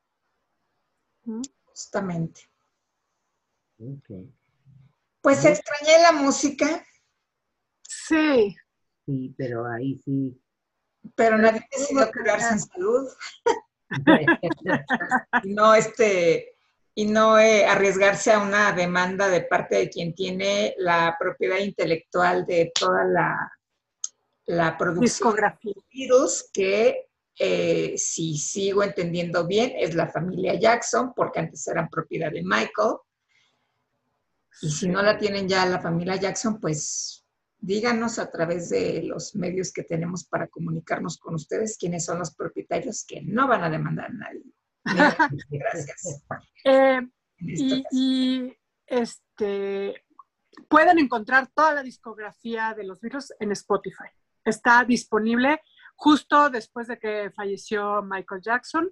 Justamente. 1.64 2.50
Pues 5.22 5.44
extrañé 5.44 6.02
la 6.02 6.12
música 6.12 6.84
Sí. 8.10 8.56
Sí, 9.06 9.34
pero 9.36 9.66
ahí 9.66 9.96
sí. 10.04 10.40
Pero 11.14 11.38
nadie 11.38 11.66
decidió 11.70 12.10
curarse 12.10 12.52
en 12.52 12.60
salud. 12.60 13.08
no, 15.44 15.74
este, 15.74 16.56
y 16.94 17.06
no 17.06 17.38
eh, 17.38 17.64
arriesgarse 17.64 18.32
a 18.32 18.40
una 18.40 18.72
demanda 18.72 19.28
de 19.28 19.42
parte 19.42 19.76
de 19.76 19.90
quien 19.90 20.14
tiene 20.14 20.74
la 20.78 21.16
propiedad 21.18 21.58
intelectual 21.58 22.46
de 22.46 22.72
toda 22.78 23.04
la, 23.04 23.52
la 24.46 24.76
producción 24.76 25.34
de 25.34 25.74
virus, 25.92 26.50
que 26.52 27.08
eh, 27.38 27.94
si 27.96 28.36
sigo 28.36 28.82
entendiendo 28.82 29.46
bien, 29.46 29.72
es 29.76 29.94
la 29.94 30.08
familia 30.08 30.54
Jackson, 30.54 31.14
porque 31.14 31.40
antes 31.40 31.66
eran 31.68 31.88
propiedad 31.88 32.30
de 32.30 32.42
Michael. 32.42 32.96
Y 34.62 34.70
si 34.70 34.88
no 34.88 35.00
la 35.00 35.16
tienen 35.16 35.48
ya 35.48 35.64
la 35.64 35.80
familia 35.80 36.16
Jackson, 36.16 36.60
pues 36.60 37.19
díganos 37.60 38.18
a 38.18 38.30
través 38.30 38.70
de 38.70 39.02
los 39.02 39.34
medios 39.34 39.72
que 39.72 39.82
tenemos 39.82 40.24
para 40.24 40.48
comunicarnos 40.48 41.18
con 41.18 41.34
ustedes 41.34 41.76
quiénes 41.78 42.04
son 42.04 42.18
los 42.18 42.34
propietarios 42.34 43.04
que 43.06 43.22
no 43.22 43.46
van 43.46 43.64
a 43.64 43.70
demandar 43.70 44.06
a 44.06 44.14
nadie. 44.14 44.44
Gracias. 45.50 46.24
Eh, 46.64 47.00
y, 47.38 48.56
este, 48.86 50.04
pueden 50.68 50.98
encontrar 50.98 51.48
toda 51.54 51.74
la 51.74 51.82
discografía 51.82 52.74
de 52.74 52.84
los 52.84 53.00
virus 53.00 53.32
en 53.38 53.52
Spotify. 53.52 54.08
Está 54.44 54.84
disponible 54.84 55.60
justo 55.96 56.48
después 56.48 56.88
de 56.88 56.98
que 56.98 57.30
falleció 57.30 58.02
Michael 58.02 58.40
Jackson 58.42 58.90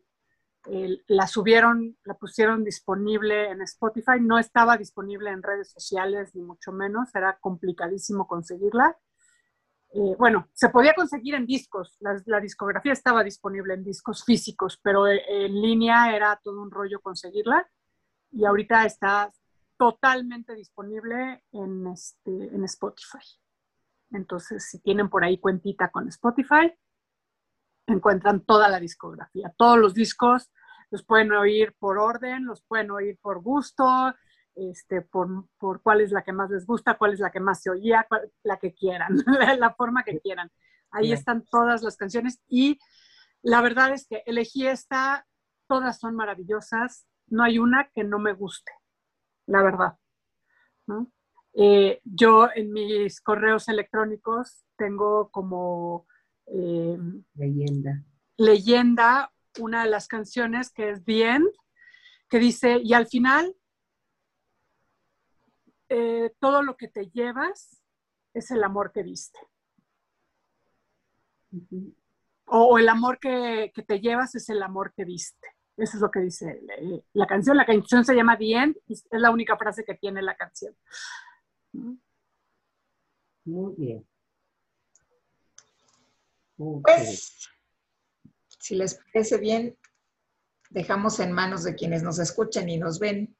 la 1.07 1.27
subieron, 1.27 1.97
la 2.05 2.15
pusieron 2.15 2.65
disponible 2.65 3.51
en 3.51 3.63
Spotify, 3.63 4.21
no 4.21 4.39
estaba 4.39 4.77
disponible 4.77 5.31
en 5.31 5.43
redes 5.43 5.71
sociales, 5.71 6.35
ni 6.35 6.43
mucho 6.43 6.73
menos, 6.73 7.15
era 7.15 7.39
complicadísimo 7.41 8.27
conseguirla. 8.27 8.97
Eh, 9.95 10.15
bueno, 10.19 10.49
se 10.53 10.69
podía 10.69 10.93
conseguir 10.93 11.35
en 11.35 11.47
discos, 11.47 11.97
la, 12.01 12.41
discografía 12.41 12.93
estaba 12.93 13.25
disponible 13.25 13.73
en 13.73 13.85
discos 13.85 14.23
físicos, 14.23 14.79
pero 14.83 15.07
eh, 15.07 15.23
en 15.29 15.63
línea 15.63 16.15
era 16.15 16.39
todo 16.43 16.61
un 16.61 16.71
rollo 16.71 17.01
conseguirla 17.01 17.67
y 18.31 18.45
ahorita 18.45 18.85
está 18.85 19.33
totalmente 19.79 20.55
disponible 20.55 21.43
en, 21.53 21.87
este, 21.87 22.31
en 22.31 22.65
Spotify. 22.65 23.25
Entonces, 24.11 24.69
si 24.69 24.81
tienen 24.81 25.09
por 25.09 25.25
ahí 25.25 25.39
cuentita 25.39 25.91
con 25.91 26.09
Spotify, 26.09 26.75
encuentran 27.93 28.41
toda 28.41 28.69
la 28.69 28.81
discografía. 28.81 29.53
Todos 29.57 29.79
los 29.79 29.95
discos 29.95 30.51
los 30.91 31.05
pueden 31.05 31.33
oír 31.33 31.75
por 31.79 31.99
orden, 31.99 32.47
los 32.47 32.63
pueden 32.63 32.91
oír 32.91 33.19
por 33.21 33.43
gusto, 33.43 34.15
este, 34.55 35.03
por, 35.03 35.47
por, 35.59 35.83
cuál 35.83 36.01
es 36.01 36.11
la 36.11 36.23
que 36.23 36.33
más 36.33 36.51
les 36.51 36.67
gusta, 36.67 36.97
cuál 36.97 37.13
es 37.13 37.21
la 37.21 37.31
que 37.31 37.41
más 37.41 37.63
se 37.63 37.71
oía, 37.71 38.07
la 38.43 38.57
que 38.59 38.75
quieran, 38.75 39.13
la, 39.59 39.75
forma 39.75 40.03
que 40.03 40.19
quieran. 40.21 40.51
Ahí 40.91 41.13
están 41.13 41.45
todas 41.45 41.83
las 41.83 41.97
canciones 41.97 42.41
y 42.49 42.79
la 43.43 43.61
verdad 43.61 43.93
es 43.93 44.07
que 44.07 44.23
elegí 44.27 44.67
esta, 44.67 45.27
todas 45.69 45.99
son 45.99 46.17
maravillosas, 46.17 47.07
no 47.27 47.45
hay 47.45 47.59
una 47.59 47.91
que 47.95 48.05
no 48.05 48.19
me 48.19 48.33
guste, 48.33 48.73
la 49.47 49.63
verdad. 49.63 49.99
Eh, 51.53 52.01
yo 52.05 52.49
en 52.55 52.73
mis 52.73 53.21
correos 53.21 53.69
electrónicos 53.69 54.65
tengo 54.77 55.31
como 55.31 56.07
eh, 56.51 56.99
leyenda. 57.35 58.05
leyenda 58.37 59.33
una 59.59 59.85
de 59.85 59.91
las 59.91 60.09
canciones 60.09 60.71
que 60.71 60.91
es 60.91 61.05
Bien, 61.05 61.45
que 62.29 62.39
dice, 62.39 62.81
y 62.83 62.93
al 62.93 63.07
final, 63.07 63.55
eh, 65.89 66.33
todo 66.39 66.63
lo 66.63 66.77
que 66.77 66.89
te 66.89 67.11
llevas 67.11 67.83
es 68.35 68.51
el 68.51 68.63
amor 68.63 68.93
que 68.93 69.03
viste. 69.03 69.39
o, 72.47 72.79
el 72.79 72.89
amor 72.89 73.19
que, 73.19 73.73
te 73.87 74.01
llevas 74.01 74.35
es 74.35 74.49
el 74.51 74.63
amor 74.63 74.93
que 74.95 75.05
viste. 75.05 75.49
Eso 75.77 75.97
es 75.97 76.03
lo 76.03 76.11
que 76.11 76.21
dice 76.21 76.61
la 77.13 77.27
canción. 77.27 77.57
La 77.57 77.65
canción 77.65 78.05
se 78.05 78.15
llama 78.15 78.37
Bien 78.37 78.77
y 78.87 78.95
es 78.95 79.07
la 79.11 79.31
única 79.31 79.57
frase 79.57 79.85
que 79.85 79.95
tiene 79.95 80.23
la 80.23 80.37
canción. 80.37 80.77
Muy 83.45 83.75
bien. 83.77 84.07
Pues, 86.59 87.49
si 88.59 88.75
les 88.75 88.95
parece 88.97 89.39
bien, 89.39 89.79
dejamos 90.71 91.21
en 91.21 91.33
manos 91.33 91.63
de 91.63 91.77
quienes 91.77 92.03
nos 92.03 92.19
escuchen 92.19 92.69
y 92.69 92.79
nos 92.79 92.99
ven 92.99 93.37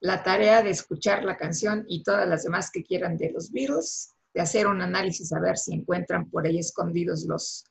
la 0.00 0.22
tarea 0.22 0.62
de 0.62 0.70
escuchar 0.70 1.24
la 1.24 1.36
canción 1.36 1.84
y 1.88 2.02
todas 2.02 2.28
las 2.28 2.42
demás 2.42 2.70
que 2.72 2.82
quieran 2.82 3.16
de 3.16 3.30
los 3.30 3.52
virus, 3.52 4.10
de 4.34 4.40
hacer 4.40 4.66
un 4.66 4.82
análisis 4.82 5.32
a 5.32 5.40
ver 5.40 5.56
si 5.56 5.74
encuentran 5.74 6.28
por 6.28 6.44
ahí 6.44 6.58
escondidos 6.58 7.24
los 7.24 7.64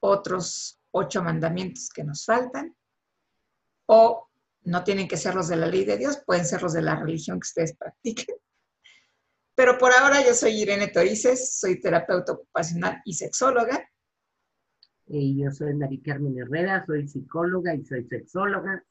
otros 0.00 0.80
ocho 0.90 1.22
mandamientos 1.22 1.90
que 1.90 2.02
nos 2.02 2.24
faltan, 2.24 2.74
o 3.86 4.26
no 4.62 4.84
tienen 4.84 5.06
que 5.06 5.18
ser 5.18 5.34
los 5.34 5.48
de 5.48 5.56
la 5.56 5.66
ley 5.66 5.84
de 5.84 5.98
Dios, 5.98 6.22
pueden 6.26 6.46
ser 6.46 6.62
los 6.62 6.72
de 6.72 6.82
la 6.82 6.96
religión 6.96 7.38
que 7.38 7.46
ustedes 7.46 7.76
practiquen. 7.76 8.36
Pero 9.54 9.76
por 9.76 9.92
ahora 9.92 10.24
yo 10.24 10.34
soy 10.34 10.62
Irene 10.62 10.88
Torices, 10.88 11.58
soy 11.58 11.78
terapeuta 11.80 12.32
ocupacional 12.32 13.02
y 13.04 13.14
sexóloga 13.14 13.88
y 15.08 15.42
yo 15.42 15.50
soy 15.50 15.74
Mari 15.74 16.00
Carmen 16.00 16.38
Herrera, 16.38 16.84
soy 16.86 17.08
psicóloga 17.08 17.74
y 17.74 17.84
soy 17.84 18.04
sexóloga. 18.04 18.84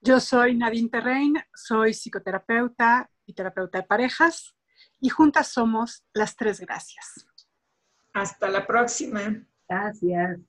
Yo 0.00 0.20
soy 0.20 0.56
Nadine 0.56 0.88
Terrein, 0.88 1.34
soy 1.54 1.94
psicoterapeuta 1.94 3.10
y 3.24 3.34
terapeuta 3.34 3.78
de 3.78 3.84
parejas 3.84 4.56
y 5.00 5.08
juntas 5.08 5.48
somos 5.48 6.04
las 6.12 6.36
tres 6.36 6.60
gracias. 6.60 7.26
Hasta 8.12 8.48
la 8.50 8.66
próxima. 8.66 9.46
Gracias. 9.68 10.40